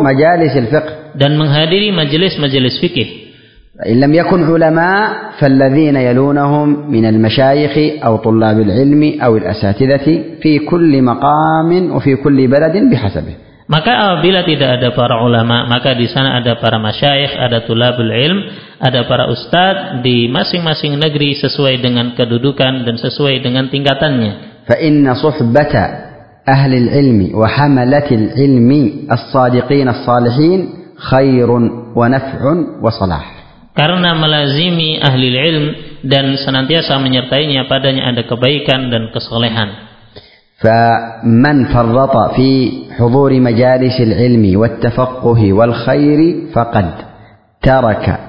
[0.00, 3.29] majalis al-fiqh dan menghadiri majelis-majelis fikih.
[3.80, 11.02] فإن لم يكن علماء فالذين يلونهم من المشايخ أو طلاب العلم أو الأساتذة في كل
[11.02, 13.34] مقام وفي كل بلد بحسبه
[13.70, 18.50] Maka apabila tidak ada para ulama, maka di sana ada para masyayikh, ada tulabul ilm,
[18.82, 24.50] ada para ustadz di masing-masing negeri sesuai dengan kedudukan dan sesuai dengan tingkatannya.
[24.66, 25.74] فإن صحبة
[26.48, 28.70] أهل العلم وحملة العلم
[29.12, 30.60] الصادقين الصالحين
[30.98, 31.50] خير
[31.96, 32.40] ونفع
[32.82, 33.39] وصلاح
[33.79, 35.65] Karena melazimi ahli ilm
[36.07, 39.85] dan senantiasa menyertainya padanya ada kebaikan dan kesolehan.
[40.55, 46.19] فمن فرط في حضور مجالس العلم والتفقه والخير
[46.55, 46.87] فقد
[47.61, 48.19] ترك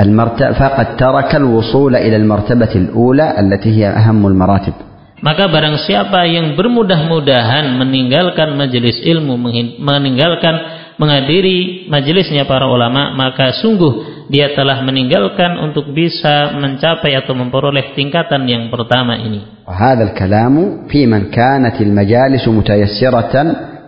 [0.00, 4.72] المرتبة فقد ترك الوصول إلى المرتبة الأولى التي هي أهم المراتب
[5.16, 9.40] Maka barang siapa yang bermudah-mudahan meninggalkan majelis ilmu,
[9.80, 10.54] meninggalkan
[10.96, 18.46] menghadiri majelisnya para ulama, maka sungguh dia telah meninggalkan untuk bisa mencapai atau memperoleh tingkatan
[18.46, 19.66] yang pertama ini.
[19.66, 23.34] وهذا الكلام في من كانت المجالس متيسرة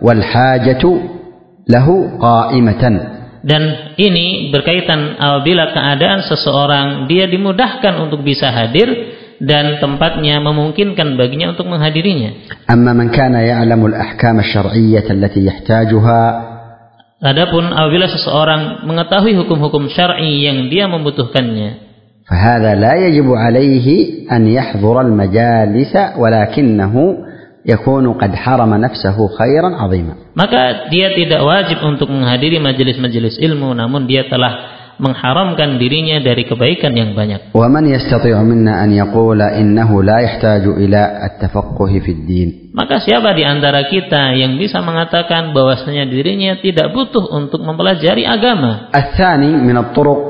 [0.03, 0.83] والحاجة
[1.69, 1.87] له
[2.19, 2.83] قائمة
[3.39, 11.55] dan ini berkaitan apabila keadaan seseorang dia dimudahkan untuk bisa hadir dan tempatnya memungkinkan baginya
[11.55, 12.51] untuk menghadirinya.
[12.67, 16.21] أما من كان يعلم الأحكام الشرعية التي يحتاجها
[17.23, 21.89] Adapun apabila seseorang mengetahui hukum-hukum syar'i yang dia membutuhkannya,
[22.29, 23.87] فهذا لا يجب عليه
[24.31, 26.93] أن يحضر المجالس ولكنه
[27.65, 34.05] يكون قد حرم نفسه خيرا عظيما maka dia tidak wajib untuk menghadiri majelis-majelis ilmu namun
[34.05, 37.55] dia telah mengharamkan dirinya dari kebaikan yang banyak.
[37.55, 43.43] ومن يستطيع منا أن يقول إنه لا يحتاج إلى التفقه في الدين Maka siapa di
[43.47, 48.91] antara kita yang bisa mengatakan bahwasanya dirinya tidak butuh untuk mempelajari agama?
[48.91, 50.21] الثاني من الطرق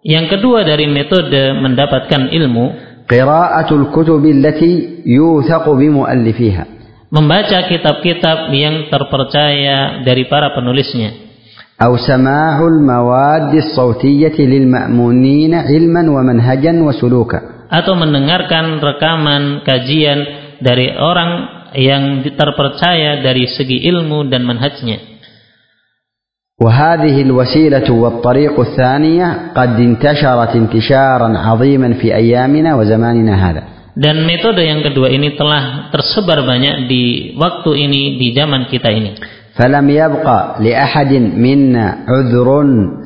[0.00, 2.66] Yang kedua dari metode mendapatkan ilmu,
[3.04, 4.72] قراءة الكتب التي
[5.04, 6.64] يوثق بمؤلفيها
[7.10, 11.23] membaca kitab-kitab yang terpercaya dari para penulisnya.
[11.82, 17.40] أو سماع المواد الصوتية للمأمونين علما ومنهجا وسلوكا
[17.70, 20.18] atau mendengarkan rekaman kajian
[20.58, 25.10] dari orang yang terpercaya dari segi ilmu dan manhajnya.
[26.60, 34.86] وهذه الوسيلة والطريق الثانية قد انتشرت انتشارا عظيما في أيامنا وزماننا هذا Dan metode yang
[34.86, 39.18] kedua ini telah tersebar banyak di waktu ini di zaman kita ini.
[39.55, 42.47] فلم يبقى لأحد منا عذر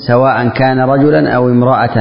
[0.07, 1.97] سواء كان رجلا أو امرأة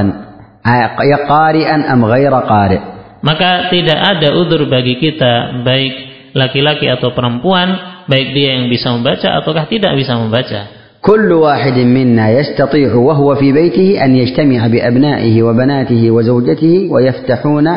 [1.29, 2.79] قارئا أم غير قارئ
[3.19, 5.93] Maka tidak ada udur bagi kita baik
[6.39, 7.67] laki-laki atau perempuan,
[8.07, 10.79] baik dia yang bisa membaca ataukah tidak bisa membaca.
[10.99, 17.67] كل واحد منا يستطيع وهو في بيته أن يجتمع بأبنائه وبناته وزوجته ويفتحون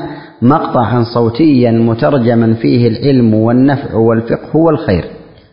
[0.43, 5.05] مقطعا صوتيا مترجما فيه العلم والنفع والفقه والخير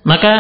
[0.06, 0.34] Maka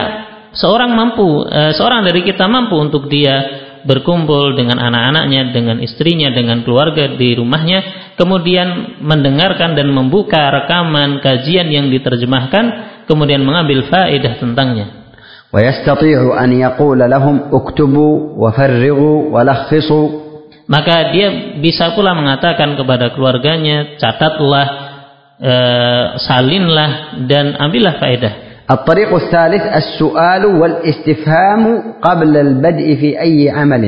[0.55, 6.65] seorang mampu, eh, seorang dari kita mampu untuk dia berkumpul dengan anak-anaknya, dengan istrinya, dengan
[6.65, 12.65] keluarga di rumahnya, kemudian mendengarkan dan membuka rekaman kajian yang diterjemahkan,
[13.05, 15.05] kemudian mengambil faedah tentangnya.
[15.55, 20.09] ويستطيع أن يقول لهم اكتبوا وفرغوا ولخصوا
[20.65, 24.69] Maka dia bisa pula mengatakan kepada keluarganya, catatlah,
[25.37, 28.48] eh, salinlah, dan ambillah faedah.
[28.72, 31.64] الطريق الثالث السؤال والاستفهام
[32.02, 33.84] قبل البدء في أي عمل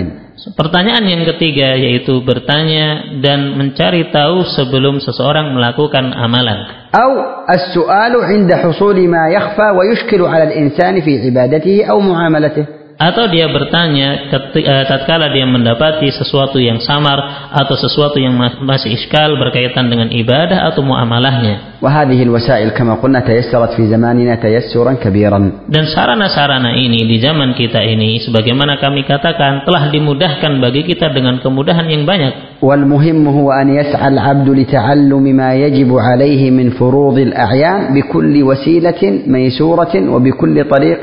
[0.57, 6.65] Pertanyaan yang ketiga yaitu bertanya dan mencari tahu sebelum seseorang melakukan amalan.
[6.97, 7.11] أو
[7.45, 14.32] السؤال عند حصول ما يخفى ويشكل على الإنسان في عبادته أو معاملته Atau dia bertanya
[14.32, 17.20] keti- eh, tatkala dia mendapati sesuatu yang samar
[17.53, 21.76] atau sesuatu yang ma- masih iskal berkaitan dengan ibadah atau muamalahnya.
[21.84, 27.84] وهذه الوسائل كما قلنا تيسرت في زماننا تيسرا كبيرا Dan sarana-sarana ini di zaman kita
[27.84, 32.64] ini sebagaimana kami katakan telah dimudahkan bagi kita dengan kemudahan yang banyak.
[32.64, 39.94] والمهم هو أن يسعى العبد لتعلم ما يجب عليه من فروض الأعيان بكل وسيلة ميسورة
[40.09, 41.03] وبكل طريق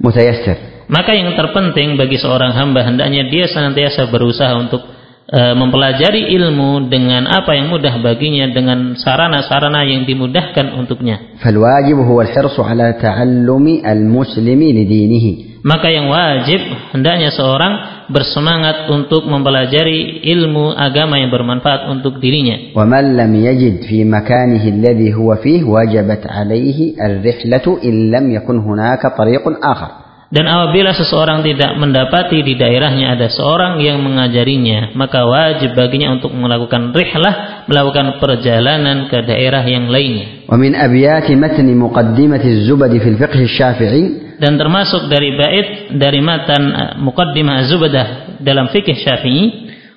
[0.00, 0.56] متيسر
[0.92, 4.80] Maka yang terpenting bagi seorang hamba hendaknya dia senantiasa berusaha untuk
[5.28, 11.36] eh, mempelajari ilmu dengan apa yang mudah baginya dengan sarana-sarana yang dimudahkan untuknya.
[11.44, 15.26] فالواجب هو الحرص على تعلم المسلم لدينه
[15.58, 16.62] Maka yang wajib
[16.94, 22.72] hendaknya seorang bersemangat untuk mempelajari ilmu agama yang bermanfaat untuk dirinya.
[22.72, 29.02] ومن لم يجد في مكانه الذي هو فيه وجبت عليه الرحلة إن لم يكن هناك
[29.18, 30.01] طريق آخر
[30.32, 36.36] Dan apabila seseorang tidak mendapati di daerahnya ada seorang yang mengajarinya, maka wajib baginya untuk
[36.36, 40.44] melakukan rihlah, melakukan perjalanan ke daerah yang lainnya.
[40.48, 44.04] ومن أبيات متن مقدمة الزبد في الفقه الشافعي
[44.38, 48.06] Dan termasuk dari bait dari matan eh, Muqaddimah Az-Zubadah
[48.44, 49.44] dalam fikih Syafi'i,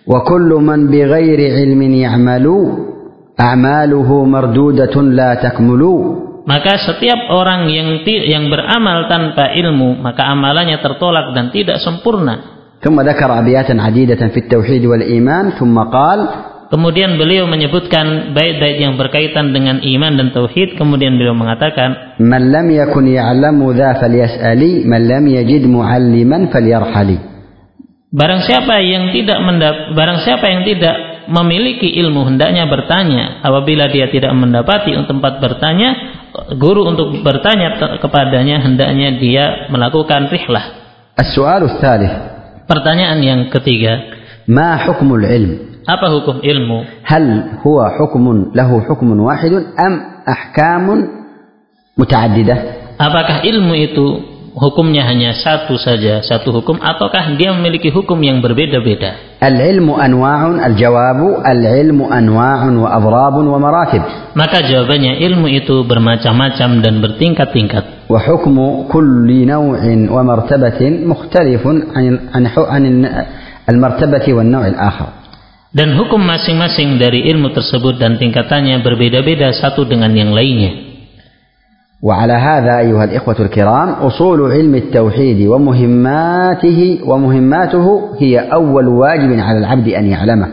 [0.08, 2.46] وكل من بغير علم يعمل
[3.40, 5.82] أعماله مردودة لا تكمل
[6.47, 12.55] maka setiap orang yang yang beramal tanpa ilmu maka amalannya tertolak dan tidak sempurna.
[16.67, 20.75] Kemudian beliau menyebutkan bait-bait yang berkaitan dengan iman dan tauhid.
[20.75, 22.51] Kemudian beliau mengatakan Man
[28.11, 30.97] Barang siapa yang tidak mendap barang siapa yang tidak
[31.31, 33.43] memiliki ilmu hendaknya bertanya.
[33.43, 35.91] Apabila dia tidak mendapati tempat bertanya
[36.57, 40.65] guru untuk bertanya kepadanya hendaknya dia melakukan rihlah.
[41.17, 41.81] As-su'alu
[42.67, 44.05] Pertanyaan yang ketiga,
[44.51, 45.53] ma hukmul ilm?
[45.87, 46.83] Apa hukum ilmu?
[47.07, 50.99] Hal huwa hukmun lahu hukmun wahidun am ahkamun
[51.95, 52.59] mutaaddidah?
[52.99, 54.07] Apakah ilmu itu
[54.57, 59.37] hukumnya hanya satu saja, satu hukum ataukah dia memiliki hukum yang berbeda-beda?
[59.37, 64.01] Al-ilmu anwa'un, al-jawabu al-ilmu anwa'un wa adrabun wa maratib.
[64.33, 68.09] Maka jawabannya ilmu itu bermacam-macam dan bertingkat-tingkat.
[68.09, 72.89] Wa hukmu kulli naw'in wa martabatin mukhtalifun an an,
[73.69, 75.29] al-martabati wa naw' al-akhar.
[75.77, 80.86] Dan hukum masing-masing dari ilmu tersebut dan tingkatannya berbeda-beda satu dengan yang lainnya.
[82.02, 87.86] وعلى هذا أيها الإخوة الكرام أصول علم التوحيد ومهماته ومهماته
[88.20, 90.48] هي أول واجب على العبد أن يعلمه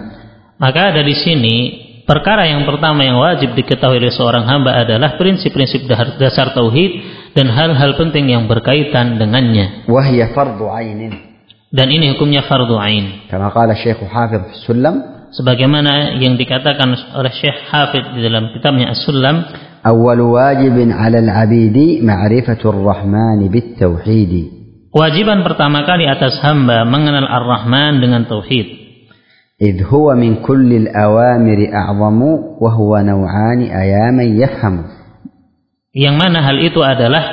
[0.58, 1.56] Maka dari sini
[2.02, 5.86] perkara yang pertama yang wajib diketahui oleh seorang hamba adalah prinsip-prinsip
[6.18, 6.98] dasar tauhid
[7.32, 9.86] dan hal-hal penting yang berkaitan dengannya.
[9.88, 11.00] وهي فرض عين
[11.68, 13.28] Dan ini hukumnya fardu ain.
[13.30, 14.94] كما قال الشيخ حافظ في السلم
[15.28, 19.44] Sebagaimana yang dikatakan oleh Syekh Hafid di dalam kitabnya As-Sulam,
[19.86, 24.32] أول واجب على العبيد معرفة الرحمن بالتوحيد
[24.90, 28.88] kewajiban pertama kali atas hamba mengenal Ar-Rahman dengan tauhid.
[29.58, 32.20] إذ هو من كل الأوامر أعظم
[32.62, 34.76] وهو نوعان أياما يفهم
[35.98, 37.24] Yang mana hal itu adalah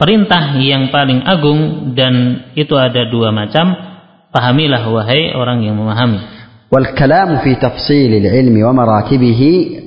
[0.00, 3.76] perintah yang paling agung dan itu ada dua macam.
[4.32, 6.39] Pahamilah wahai orang yang memahami.
[6.71, 9.41] والكلام في تفصيل العلم ومراتبه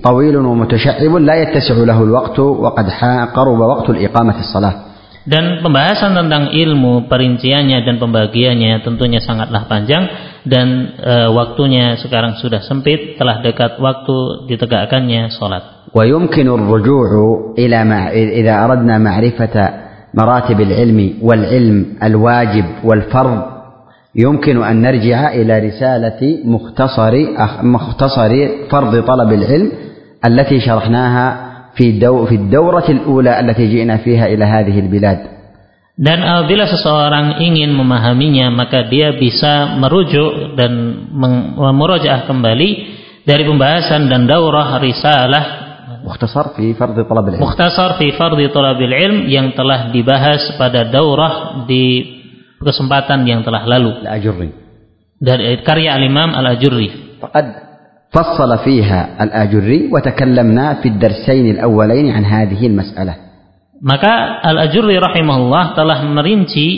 [0.04, 2.86] طويل ومتشعب لا يتسع له الوقت وقد
[3.36, 4.74] قرب وقت الإقامة الصلاة
[5.24, 10.04] Dan pembahasan tentang ilmu, perinciannya dan pembagiannya tentunya sangatlah panjang
[10.44, 15.88] dan e, waktunya sekarang sudah sempit, telah dekat waktu ditegakkannya sholat.
[15.96, 17.08] ويمكن الرجوع
[17.58, 18.12] إلى مع...
[18.12, 19.56] إذا أردنا معرفة
[20.14, 23.53] مراتب العلم والعلم الواجب والفرض
[24.15, 28.31] يمكن أن نرجع إلى رسالة مختصر أخ- مختصر
[28.71, 29.71] فرض طلب العلم
[30.25, 31.25] التي شرحناها
[31.77, 35.19] في دو في الدورة الأولى التي جئنا فيها إلى هذه البلاد
[35.99, 40.71] Dan apabila seseorang ingin memahaminya, maka dia bisa merujuk dan
[41.11, 42.69] meng- memurojaah kembali
[43.27, 45.43] dari pembahasan dan daurah risalah
[45.99, 51.67] مختصر في فرض طلب العلم Mukhtasar fi Fardhi Talabil Ilm yang telah dibahas pada daurah
[51.67, 52.12] di
[52.64, 54.02] kesempatan yang telah lalu.
[54.02, 54.50] Al-Ajurri.
[55.20, 57.20] Dari karya Al-Imam Al-Ajurri.
[57.20, 57.46] Faqad
[58.14, 63.16] fassala fiha Al-Ajurri wa takallamna fi ad-darsayn al-awwalayn an hadhihi al-mas'alah.
[63.84, 66.68] Maka Al-Ajurri rahimahullah telah merinci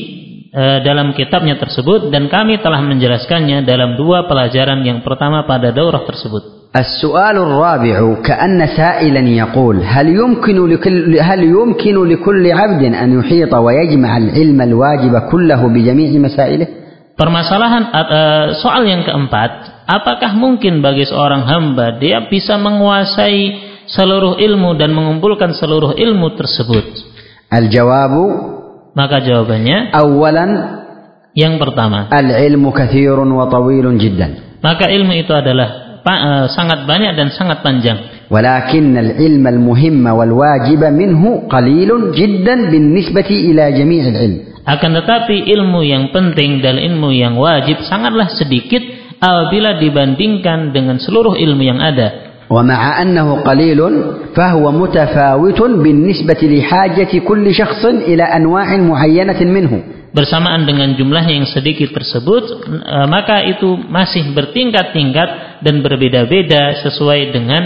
[0.49, 6.03] e, dalam kitabnya tersebut dan kami telah menjelaskannya dalam dua pelajaran yang pertama pada daurah
[6.09, 6.56] tersebut.
[6.76, 14.18] السؤال الرابع كأن سائلا يقول هل يمكن لكل هل يمكن لكل عبد أن يحيط ويجمع
[14.18, 16.68] العلم الواجب كله بجميع مسائله؟
[17.12, 24.80] Permasalahan eh, soal yang keempat, apakah mungkin bagi seorang hamba dia bisa menguasai seluruh ilmu
[24.80, 26.88] dan mengumpulkan seluruh ilmu tersebut?
[27.52, 28.14] الجواب
[28.96, 30.46] Maka jawabannya أولا
[31.36, 34.28] yang pertama, العلم كثير وطويل جدا
[34.64, 38.00] maka ilmu itu adalah pa- eh, sangat banyak dan sangat panjang.
[38.32, 46.16] ولكن العلم المهم والواجب منه قليل جدا بالنسبة إلى جميع العلم Akan tetapi ilmu yang
[46.16, 48.80] penting dan ilmu yang wajib sangatlah sedikit
[49.20, 52.25] apabila dibandingkan dengan seluruh ilmu yang ada.
[52.51, 53.81] ومع أنه قليل
[54.37, 59.75] فهو متفاوت بالنسبة لحاجة كل شخص إلى أنواع معينة منه
[60.17, 67.63] Bersamaan dengan jumlahnya yang sedikit tersebut, eh, maka itu masih bertingkat-tingkat dan berbeda-beda sesuai dengan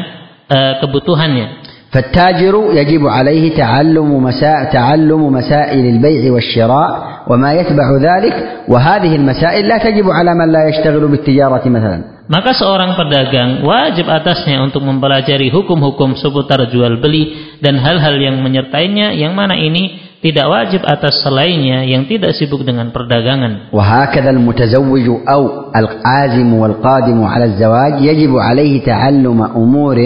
[0.51, 1.71] eh, kebutuhannya.
[1.91, 4.71] فالتاجر يجب عليه تعلم مسا...
[4.73, 6.91] تعلم مسائل البيع والشراء
[7.27, 8.35] وما يتبع ذلك
[8.69, 14.58] وهذه المسائل لا تجب على من لا يشتغل بالتجارة مثلا Maka seorang pedagang wajib atasnya
[14.66, 20.82] untuk mempelajari hukum-hukum seputar jual beli dan hal-hal yang menyertainya yang mana ini tidak wajib
[20.90, 23.70] atas selainnya yang tidak sibuk dengan perdagangan.
[23.70, 29.98] وهكذا المتزوج أو العازم والقادم على الزواج يجب عليه تعلم أمور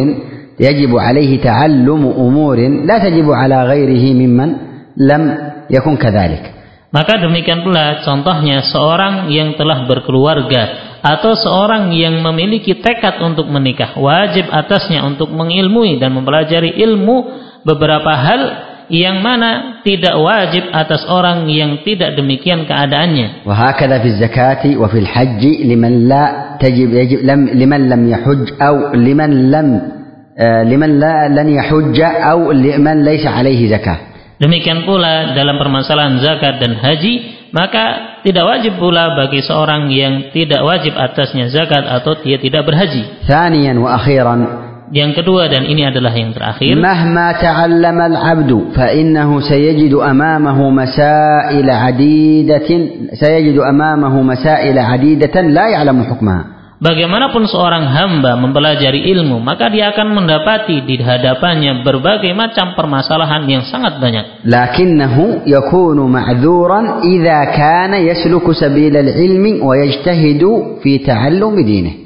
[0.59, 4.49] يجب عليه تعلم أمور لا تجب على غيره ممن
[4.99, 5.21] لم
[5.71, 6.43] يكن كذلك
[6.89, 13.95] Maka demikian pula contohnya seorang yang telah berkeluarga atau seorang yang memiliki tekad untuk menikah
[13.95, 17.17] wajib atasnya untuk mengilmui dan mempelajari ilmu
[17.63, 18.41] beberapa hal
[18.89, 23.45] yang mana tidak wajib atas orang yang tidak demikian keadaannya.
[23.45, 29.31] وهكذا في الزكاة وفي الحج لمن لا تجب يجب لم لمن لم يحج أو لمن
[29.53, 29.67] لم
[30.41, 33.97] لمن لا لن يحج أو لمن ليس عليه زكاة.
[34.39, 37.13] Demikian pula dalam permasalahan zakat dan haji,
[37.54, 43.22] maka tidak wajib pula bagi seorang yang tidak wajib atasnya zakat atau dia tidak berhaji.
[43.30, 44.40] Thaniyan wa akhiran
[44.94, 46.76] yang kedua dan ini adalah yang terakhir.
[46.78, 56.06] Mahma ta'allam al-'abdu fa innahu sayajidu amamahu masail 'adidatin sayajidu amamahu masail 'adidatan la ya'lamu
[56.06, 56.53] hukmaha
[56.84, 63.64] bagaimanapun seorang hamba mempelajari ilmu, maka dia akan mendapati di hadapannya berbagai macam permasalahan yang
[63.64, 64.44] sangat banyak.
[64.44, 72.04] Lakinnahu yakunu ma'dzuran idza kana yasluku sabila al-ilmi wa yajtahidu fi ta'allum dinih.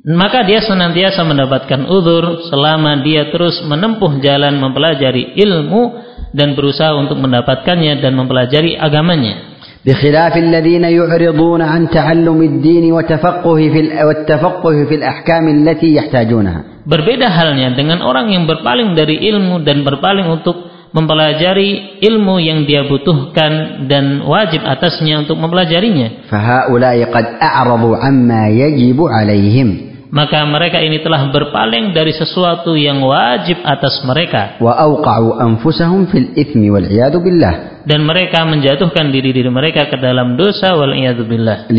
[0.00, 7.20] Maka dia senantiasa mendapatkan uzur selama dia terus menempuh jalan mempelajari ilmu dan berusaha untuk
[7.20, 9.49] mendapatkannya dan mempelajari agamanya.
[9.86, 17.28] بخلاف الذين يعرضون عن تعلم الدين وتفقه في ال- والتفقه في الأحكام التي يحتاجونها Berbeda
[17.28, 20.56] halnya dengan orang yang berpaling dari ilmu dan berpaling untuk
[20.90, 26.28] mempelajari ilmu yang dia butuhkan dan wajib atasnya untuk mempelajarinya.
[26.28, 29.68] فهؤلاء قد أعرضوا عما يجب عليهم
[30.10, 34.58] maka mereka ini telah berpaling dari sesuatu yang wajib atas mereka.
[37.80, 40.92] Dan mereka menjatuhkan diri diri mereka ke dalam dosa wal
[41.24, 41.70] billah.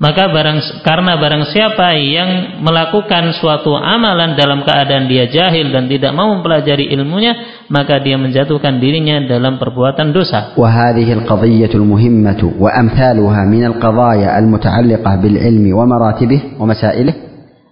[0.00, 6.12] Maka barang karena barang siapa yang melakukan suatu amalan dalam keadaan dia jahil dan tidak
[6.12, 10.52] mau mempelajari ilmunya, maka dia menjatuhkan dirinya dalam perbuatan dosa.
[10.52, 17.14] وهذه القضية المهمة وأمثالها من القضايا المتعلقة بالعلم ومراتبه ومسائله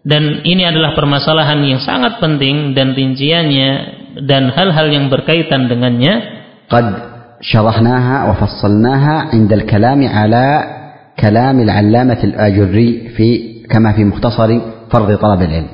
[0.05, 3.71] Dan ini adalah permasalahan yang sangat penting dan rinciannya
[4.25, 6.41] dan hal-hal yang berkaitan dengannya
[6.73, 6.89] قد
[7.45, 10.45] شرحناها وفصلناها عند الكلام على
[11.19, 13.29] كلام العلامة الآجري في
[13.71, 14.51] كما في مختصر
[14.91, 15.69] فرض طلب العلم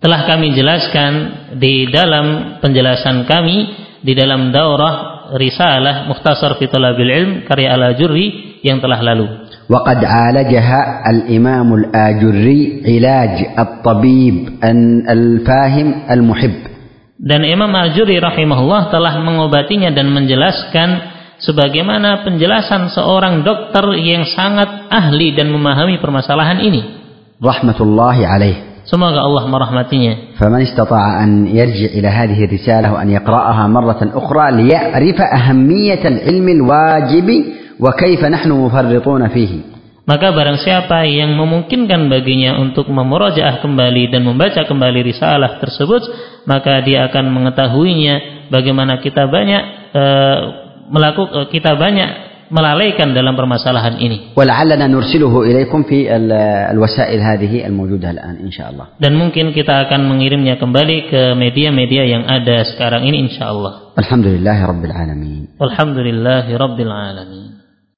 [0.00, 1.12] telah kami jelaskan
[1.60, 3.56] di dalam penjelasan kami
[4.00, 9.28] di dalam daurah risalah Mukhtasar fi Talabil Ilm karya Al-Ajurri yang telah lalu.
[9.70, 16.54] وقد عالجها الإمام الآجري علاج الطبيب ال- الفاهم المحب
[17.20, 20.88] Dan Imam Al-Juri rahimahullah telah mengobatinya dan menjelaskan
[21.40, 26.82] sebagaimana penjelasan seorang dokter yang sangat ahli dan memahami permasalahan ini.
[27.40, 30.36] رحمة الله عليه Semoga Allah merahmatinya.
[30.40, 37.28] فمن استطاع أن يرجع إلى هذه الرسالة وأن يقرأها مرة أخرى ليعرف أهمية العلم الواجب
[37.80, 39.52] وكيف نحن مفرطون فيه
[40.10, 46.02] Maka barang siapa yang memungkinkan baginya untuk memurojaah kembali dan membaca kembali risalah tersebut,
[46.50, 49.62] maka dia akan mengetahuinya bagaimana kita banyak
[50.88, 52.10] melakukan kita banyak
[52.50, 54.34] melalaikan dalam permasalahan ini.
[54.34, 56.34] ولعلنا نرسله إليكم في ال-
[56.74, 62.02] الوسائل هذه الموجودة الآن إن شاء الله Dan mungkin kita akan mengirimnya kembali ke media-media
[62.10, 63.94] yang ada sekarang ini insya Allah.
[63.94, 67.53] الحمد لله رب العالمين Alhamdulillahi Rabbil Alamin.